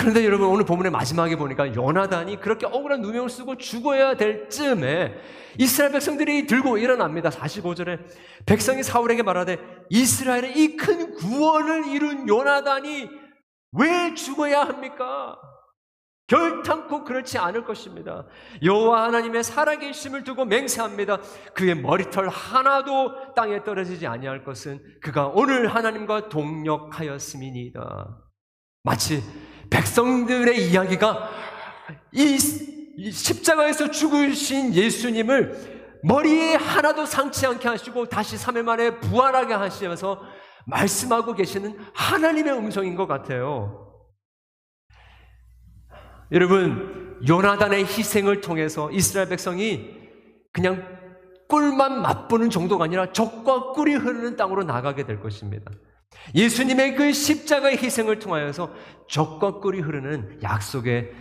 그런데 0.02 0.26
여러분 0.26 0.48
오늘 0.48 0.66
본문의 0.66 0.92
마지막에 0.92 1.36
보니까 1.36 1.76
요나단이 1.76 2.42
그렇게 2.42 2.66
억울한 2.66 3.02
누명을 3.02 3.30
쓰고 3.30 3.58
죽어야 3.58 4.16
될 4.16 4.50
쯤에 4.50 5.14
이스라엘 5.60 5.92
백성들이 5.92 6.48
들고 6.48 6.80
일어납니다. 6.80 7.30
45절에 7.30 8.00
백성이 8.48 8.82
사울에게 8.82 9.22
말하되 9.22 9.60
이스라엘의 9.92 10.58
이 10.58 10.76
큰 10.76 11.14
구원을 11.14 11.86
이룬 11.90 12.28
요나단이 12.28 13.10
왜 13.74 14.14
죽어야 14.16 14.62
합니까? 14.62 15.38
결탄코 16.26 17.04
그렇지 17.04 17.38
않을 17.38 17.64
것입니다. 17.64 18.26
여호와 18.64 19.04
하나님의 19.04 19.44
살아계심을 19.44 20.24
두고 20.24 20.46
맹세합니다. 20.46 21.20
그의 21.54 21.76
머리털 21.76 22.28
하나도 22.28 23.36
땅에 23.36 23.64
떨어지지 23.64 24.08
아니할 24.08 24.44
것은 24.44 24.82
그가 25.04 25.28
오늘 25.28 25.68
하나님과 25.68 26.30
동력하였음이니이다. 26.30 28.18
마치 28.84 29.22
백성들의 29.72 30.70
이야기가 30.70 31.30
이, 32.12 32.38
십자가에서 33.12 33.90
죽으신 33.90 34.76
예수님을 34.76 36.02
머리에 36.04 36.56
하나도 36.56 37.06
상치 37.06 37.48
않게 37.48 37.68
하시고 37.68 38.06
다시 38.06 38.36
3일 38.36 38.64
만에 38.64 39.00
부활하게 39.00 39.54
하시면서 39.56 40.22
말씀하고 40.68 41.34
계시는 41.34 41.80
하나님의 41.94 42.54
음성인 42.54 42.96
것 42.96 43.08
같아요. 43.08 43.88
여러분, 46.32 47.20
요나단의 47.28 47.86
희생을 47.86 48.42
통해서 48.42 48.92
이스라엘 48.92 49.30
백성이 49.30 49.90
그냥 50.54 50.86
꿀만 51.48 52.02
맛보는 52.02 52.50
정도가 52.50 52.86
아니라 52.86 53.12
적과 53.12 53.74
꿀이 53.74 53.96
흐르는 53.96 54.38
땅으로 54.38 54.64
나가게 54.64 55.06
될 55.06 55.20
것입니다. 55.20 55.72
예수님의 56.36 56.96
그 56.96 57.12
십자가의 57.12 57.78
희생을 57.78 58.20
통하여서 58.20 58.74
꿀이 59.62 59.80
흐르는 59.82 60.40
약속의 60.44 61.12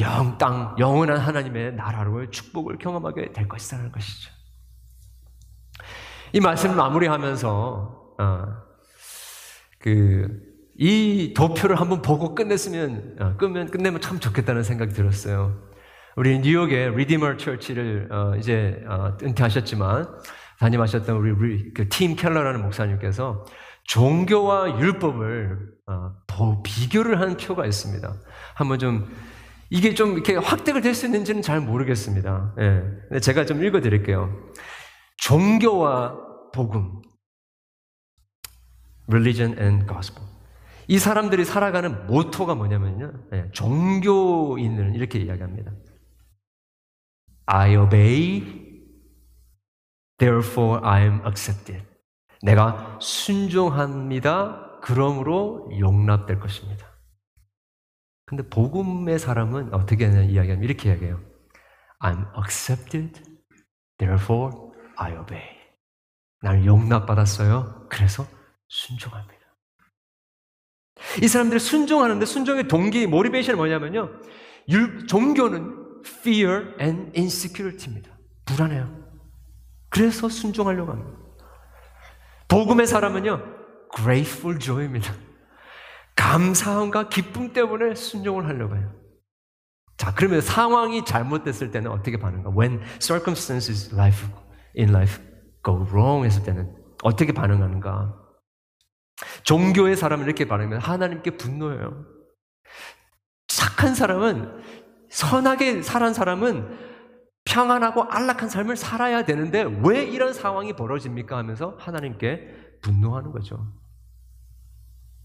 영 0.00 0.38
땅, 0.38 0.76
영원한 0.78 1.18
하나님의 1.18 1.74
나라로의 1.74 2.30
축복을 2.30 2.78
경험하게 2.78 3.32
될 3.32 3.48
것이라는 3.48 3.90
것이죠. 3.90 4.30
이 6.32 6.40
말씀을 6.40 6.76
마무리하면서 6.76 8.14
어, 8.18 8.44
그이 9.80 11.32
도표를 11.34 11.80
한번 11.80 12.02
보고 12.02 12.34
끝냈으면, 12.34 13.16
어, 13.20 13.36
끝면, 13.36 13.70
끝내면 13.70 14.00
참 14.00 14.18
좋겠다는 14.18 14.62
생각이 14.62 14.92
들었어요. 14.92 15.68
우리 16.16 16.38
뉴욕의 16.40 16.96
리디머 16.96 17.36
처치를 17.36 18.08
어, 18.10 18.34
이제 18.36 18.82
어, 18.88 19.16
은퇴하셨지만 19.22 20.06
담임하셨던 20.58 21.16
우리 21.16 21.72
그 21.72 21.88
팀 21.88 22.16
켈러라는 22.16 22.60
목사님께서 22.62 23.44
종교와 23.88 24.80
율법을 24.80 25.58
어, 25.86 26.62
비교를 26.62 27.20
한 27.20 27.36
표가 27.36 27.66
있습니다. 27.66 28.14
한번 28.54 28.78
좀 28.78 29.08
이게 29.70 29.94
좀 29.94 30.12
이렇게 30.12 30.36
확대가 30.36 30.80
될 30.80 30.94
수 30.94 31.06
있는지는 31.06 31.42
잘 31.42 31.60
모르겠습니다. 31.60 32.54
예. 32.60 33.20
제가 33.20 33.44
좀 33.44 33.64
읽어드릴게요. 33.64 34.52
종교와 35.16 36.16
복음, 36.52 37.02
religion 39.08 39.58
and 39.58 39.86
gospel. 39.86 40.26
이 40.86 40.98
사람들이 40.98 41.44
살아가는 41.44 42.06
모토가 42.06 42.54
뭐냐면요. 42.54 43.12
네, 43.30 43.50
종교인을 43.52 44.94
이렇게 44.96 45.18
이야기합니다. 45.18 45.72
I 47.46 47.76
obey, 47.76 48.42
therefore 50.18 50.80
I 50.86 51.02
am 51.02 51.20
accepted. 51.26 51.87
내가 52.42 52.98
순종합니다. 53.00 54.80
그러므로 54.80 55.68
용납될 55.78 56.38
것입니다. 56.38 56.86
근데 58.26 58.48
복음의 58.48 59.18
사람은 59.18 59.74
어떻게 59.74 60.04
이야기하면 60.06 60.62
이렇게 60.62 60.90
이야기해요. 60.90 61.20
I'm 62.00 62.26
accepted, 62.36 63.20
therefore 63.98 64.56
I 64.96 65.16
obey. 65.16 65.42
날 66.42 66.64
용납받았어요. 66.64 67.88
그래서 67.88 68.26
순종합니다. 68.68 69.34
이 71.22 71.28
사람들이 71.28 71.58
순종하는데 71.58 72.24
순종의 72.24 72.68
동기, 72.68 73.06
모리베이션이 73.06 73.56
뭐냐면요. 73.56 74.10
종교는 75.08 76.02
fear 76.06 76.74
and 76.80 77.12
insecurity입니다. 77.18 78.16
불안해요. 78.44 79.08
그래서 79.88 80.28
순종하려고 80.28 80.92
합니다. 80.92 81.27
복음의 82.48 82.86
사람은요, 82.86 83.42
grateful 83.94 84.58
joy입니다. 84.58 85.12
감사함과 86.16 87.08
기쁨 87.08 87.52
때문에 87.52 87.94
순종을 87.94 88.46
하려고 88.46 88.76
해요. 88.76 88.92
자, 89.96 90.14
그러면 90.14 90.40
상황이 90.40 91.04
잘못됐을 91.04 91.70
때는 91.70 91.90
어떻게 91.90 92.18
반응가? 92.18 92.50
When 92.50 92.80
circumstances 93.00 93.94
life, 93.94 94.28
in 94.76 94.90
life 94.90 95.22
go 95.64 95.86
wrong 95.90 96.24
했을 96.24 96.42
때는 96.42 96.74
어떻게 97.02 97.32
반응하는가? 97.32 98.14
종교의 99.42 99.96
사람은 99.96 100.24
이렇게 100.24 100.44
말하면 100.44 100.80
하나님께 100.80 101.36
분노해요. 101.36 102.06
착한 103.48 103.94
사람은 103.94 104.62
선하게 105.10 105.82
살한 105.82 106.14
사람은 106.14 106.87
평안하고 107.58 108.04
안락한 108.04 108.48
삶을 108.48 108.76
살아야 108.76 109.24
되는데 109.24 109.64
왜 109.82 110.04
이런 110.04 110.32
상황이 110.32 110.74
벌어집니까 110.74 111.36
하면서 111.36 111.74
하나님께 111.80 112.78
분노하는 112.82 113.32
거죠. 113.32 113.66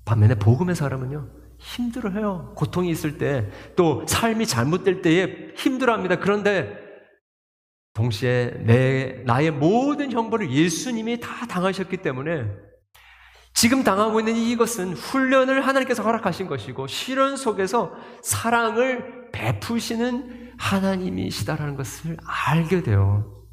반면에 0.03 0.33
복음의 0.35 0.75
사람은요. 0.75 1.29
힘들어해요. 1.59 2.53
고통이 2.55 2.89
있을 2.89 3.19
때, 3.19 3.51
또 3.75 4.03
삶이 4.07 4.47
잘못될 4.47 5.03
때에 5.03 5.53
힘들어합니다. 5.55 6.17
그런데 6.17 6.75
동시에 7.93 8.63
내 8.65 9.21
나의 9.27 9.51
모든 9.51 10.11
형벌을 10.11 10.49
예수님이 10.49 11.19
다 11.19 11.45
당하셨기 11.45 11.97
때문에 11.97 12.47
지금 13.53 13.83
당하고 13.83 14.19
있는 14.19 14.35
이것은 14.35 14.93
훈련을 14.93 15.67
하나님께서 15.67 16.01
허락하신 16.01 16.47
것이고 16.47 16.87
실현 16.87 17.37
속에서 17.37 17.95
사랑을 18.23 19.29
베푸시는 19.31 20.42
하나님이시다라는 20.63 21.75
것을 21.75 22.17
알게 22.25 22.83
돼요. 22.83 23.45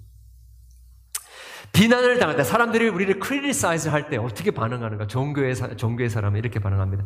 비난을 1.72 2.18
당할 2.18 2.36
때 2.36 2.44
사람들이 2.44 2.88
우리를 2.88 3.18
criticize 3.20 3.88
할 3.88 4.08
때 4.08 4.16
어떻게 4.16 4.50
반응하는가? 4.50 5.06
종교의 5.06 5.54
사, 5.54 5.76
종교의 5.76 6.10
사람은 6.10 6.38
이렇게 6.38 6.58
반응합니다. 6.60 7.04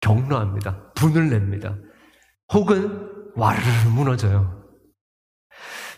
격노합니다. 0.00 0.92
분을 0.94 1.30
냅니다. 1.30 1.76
혹은 2.52 3.08
와르르 3.34 3.88
무너져요. 3.94 4.64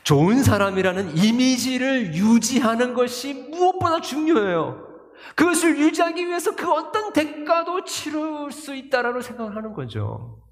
좋은 0.05 0.43
사람이라는 0.43 1.17
이미지를 1.17 2.15
유지하는 2.15 2.95
것이 2.95 3.35
무엇보다 3.51 4.01
중요해요. 4.01 4.87
그것을 5.35 5.79
유지하기 5.79 6.27
위해서 6.27 6.55
그 6.57 6.71
어떤 6.71 7.13
대가도 7.13 7.85
치를 7.85 8.51
수 8.53 8.75
있다라고 8.75 9.21
생각을 9.21 9.57
하는 9.57 9.73
거죠. 9.75 10.48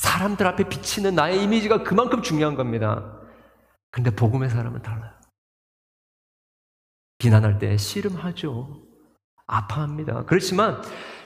사람들 0.00 0.46
앞에 0.46 0.66
비치는 0.66 1.14
나의 1.14 1.42
이미지가 1.42 1.82
그만큼 1.82 2.22
중요한 2.22 2.54
겁니다. 2.54 3.20
근데 3.90 4.10
복음의 4.10 4.48
사람은 4.48 4.80
달라요. 4.80 5.12
비난할 7.18 7.58
때 7.58 7.76
씨름하죠. 7.76 8.82
아파합니다. 9.46 10.24
그렇지만 10.24 10.80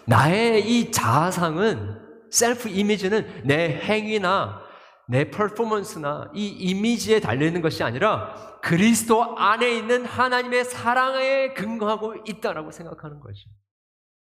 나의 0.06 0.68
이 0.68 0.90
자아상은 0.90 2.00
셀프 2.32 2.68
이미지는 2.68 3.44
내 3.44 3.80
행위나 3.80 4.60
내 5.06 5.30
퍼포먼스나 5.30 6.32
이 6.34 6.48
이미지에 6.48 7.20
달려있는 7.20 7.62
것이 7.62 7.84
아니라 7.84 8.58
그리스도 8.60 9.38
안에 9.38 9.70
있는 9.72 10.04
하나님의 10.04 10.64
사랑에 10.64 11.52
근거하고 11.54 12.16
있다라고 12.26 12.72
생각하는 12.72 13.20
거죠. 13.20 13.48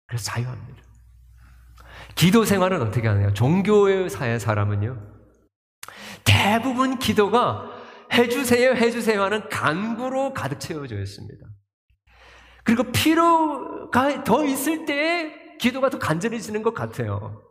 그래서 0.06 0.24
자유합니다. 0.30 0.89
기도 2.14 2.44
생활은 2.44 2.82
어떻게 2.82 3.08
하느냐? 3.08 3.32
종교의 3.32 4.10
사회 4.10 4.38
사람은요. 4.38 4.98
대부분 6.24 6.98
기도가 6.98 7.70
해주세요, 8.12 8.72
해주세요 8.72 9.22
하는 9.22 9.48
간구로 9.48 10.34
가득 10.34 10.60
채워져 10.60 10.98
있습니다. 10.98 11.46
그리고 12.64 12.84
필요가 12.92 14.24
더 14.24 14.44
있을 14.44 14.84
때 14.84 15.56
기도가 15.58 15.90
더 15.90 15.98
간절해지는 15.98 16.62
것 16.62 16.74
같아요. 16.74 17.42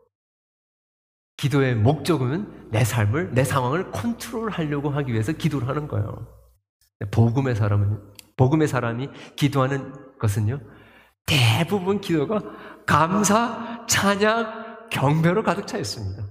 기도의 1.37 1.75
목적은 1.75 2.69
내 2.69 2.83
삶을, 2.83 3.31
내 3.33 3.43
상황을 3.43 3.91
컨트롤 3.91 4.49
하려고 4.51 4.89
하기 4.89 5.13
위해서 5.13 5.31
기도를 5.31 5.67
하는 5.69 5.87
거예요. 5.87 6.27
복음의 7.11 7.55
사람은 7.55 7.97
복음의 8.35 8.67
사람이 8.67 9.09
기도하는 9.35 9.93
것은요, 10.19 10.59
대부분 11.25 12.01
기도가 12.01 12.41
감사, 12.89 13.85
찬양, 13.85 14.87
경배로 14.89 15.43
가득 15.43 15.67
차 15.67 15.77
있습니다. 15.77 16.23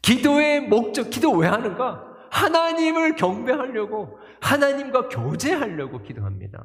기도의 0.00 0.62
목적, 0.62 1.10
기도 1.10 1.32
왜 1.32 1.46
하는가? 1.46 2.04
하나님을 2.30 3.16
경배하려고, 3.16 4.18
하나님과 4.40 5.10
교제하려고 5.10 6.02
기도합니다. 6.02 6.64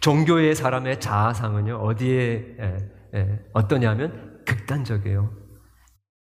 종교의 0.00 0.56
사람의 0.56 0.98
자아상은요, 0.98 1.76
어디에, 1.76 2.56
에, 2.58 2.76
에, 3.14 3.40
어떠냐면 3.52 4.42
극단적이에요. 4.44 5.32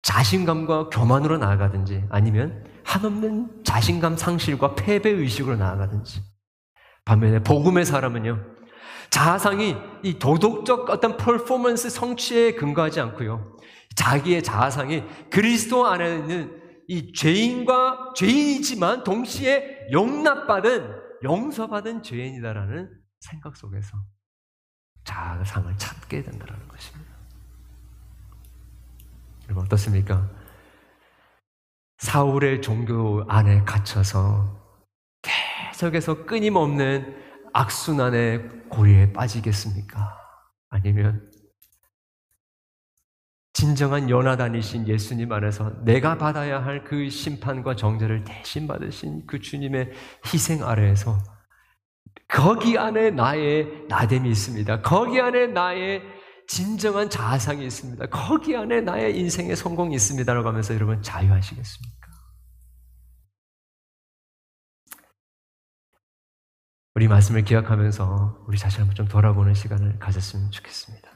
자신감과 0.03 0.91
교만으로 0.91 1.39
나아가든지 1.39 2.05
아니면 2.11 2.63
한없는 2.85 3.65
자신감 3.65 4.19
상실과 4.19 4.75
패배 4.75 5.09
의식으로 5.09 5.57
나아가든지. 5.57 6.21
반면에 7.07 7.43
복음의 7.43 7.87
사람은요, 7.87 8.54
자아상이 9.15 9.77
이 10.03 10.19
도덕적 10.19 10.91
어떤 10.91 11.17
퍼포먼스 11.17 11.89
성취에 11.89 12.55
근거하지 12.55 12.99
않고요. 12.99 13.57
자기의 13.95 14.43
자아상이 14.43 15.05
그리스도 15.31 15.87
안에 15.87 16.19
있는 16.19 16.61
이 16.89 17.13
죄인과 17.13 18.15
죄인이지만 18.17 19.05
동시에 19.05 19.87
용납받은 19.93 20.97
용서받은 21.23 22.03
죄인이다라는 22.03 22.91
생각 23.21 23.57
속에서 23.57 23.97
자아상을 25.05 25.79
찾게 25.79 26.25
된다는 26.25 26.67
것입니다. 26.67 27.15
여러분 29.45 29.65
어떻습니까? 29.65 30.29
사울의 31.99 32.63
종교 32.63 33.25
안에 33.29 33.63
갇혀서 33.63 34.61
계속해서 35.23 36.27
끊임없는 36.27 37.24
악순환의 37.55 38.69
고리에 38.69 39.13
빠지겠습니까? 39.13 40.19
아니면 40.69 41.31
진정한 43.53 44.11
연하단이신 44.11 44.89
예수님 44.89 45.31
안에서 45.33 45.85
내가 45.85 46.19
받아야 46.19 46.63
할 46.65 46.85
그 46.85 47.09
심판과 47.09 47.77
정죄를 47.77 48.25
대신 48.25 48.67
받으신 48.67 49.27
그 49.27 49.41
주님의 49.41 49.93
희생 50.27 50.65
아래에서 50.65 51.19
거기 52.29 52.77
안에 52.77 53.11
나의 53.11 53.87
나됨이 53.89 54.29
있습니다. 54.29 54.83
거기 54.83 55.21
안에 55.21 55.47
나의 55.47 56.03
진정한 56.49 57.09
자아상이 57.09 57.65
있습니다. 57.65 58.07
거기 58.07 58.57
안에 58.57 58.81
나의 58.81 59.17
인생의 59.17 59.55
성공이 59.55 59.95
있습니다라고 59.95 60.49
하면서 60.49 60.75
여러분 60.75 61.01
자유하시겠습니까? 61.01 62.04
우리 66.97 67.09
말씀을 67.09 67.43
기억하면서 67.43 68.45
우리 68.47 68.57
자신을 68.57 68.95
좀 68.95 69.09
돌아보는 69.09 69.53
시간을 69.55 69.99
가졌으면 69.99 70.53
좋겠습니다. 70.53 71.11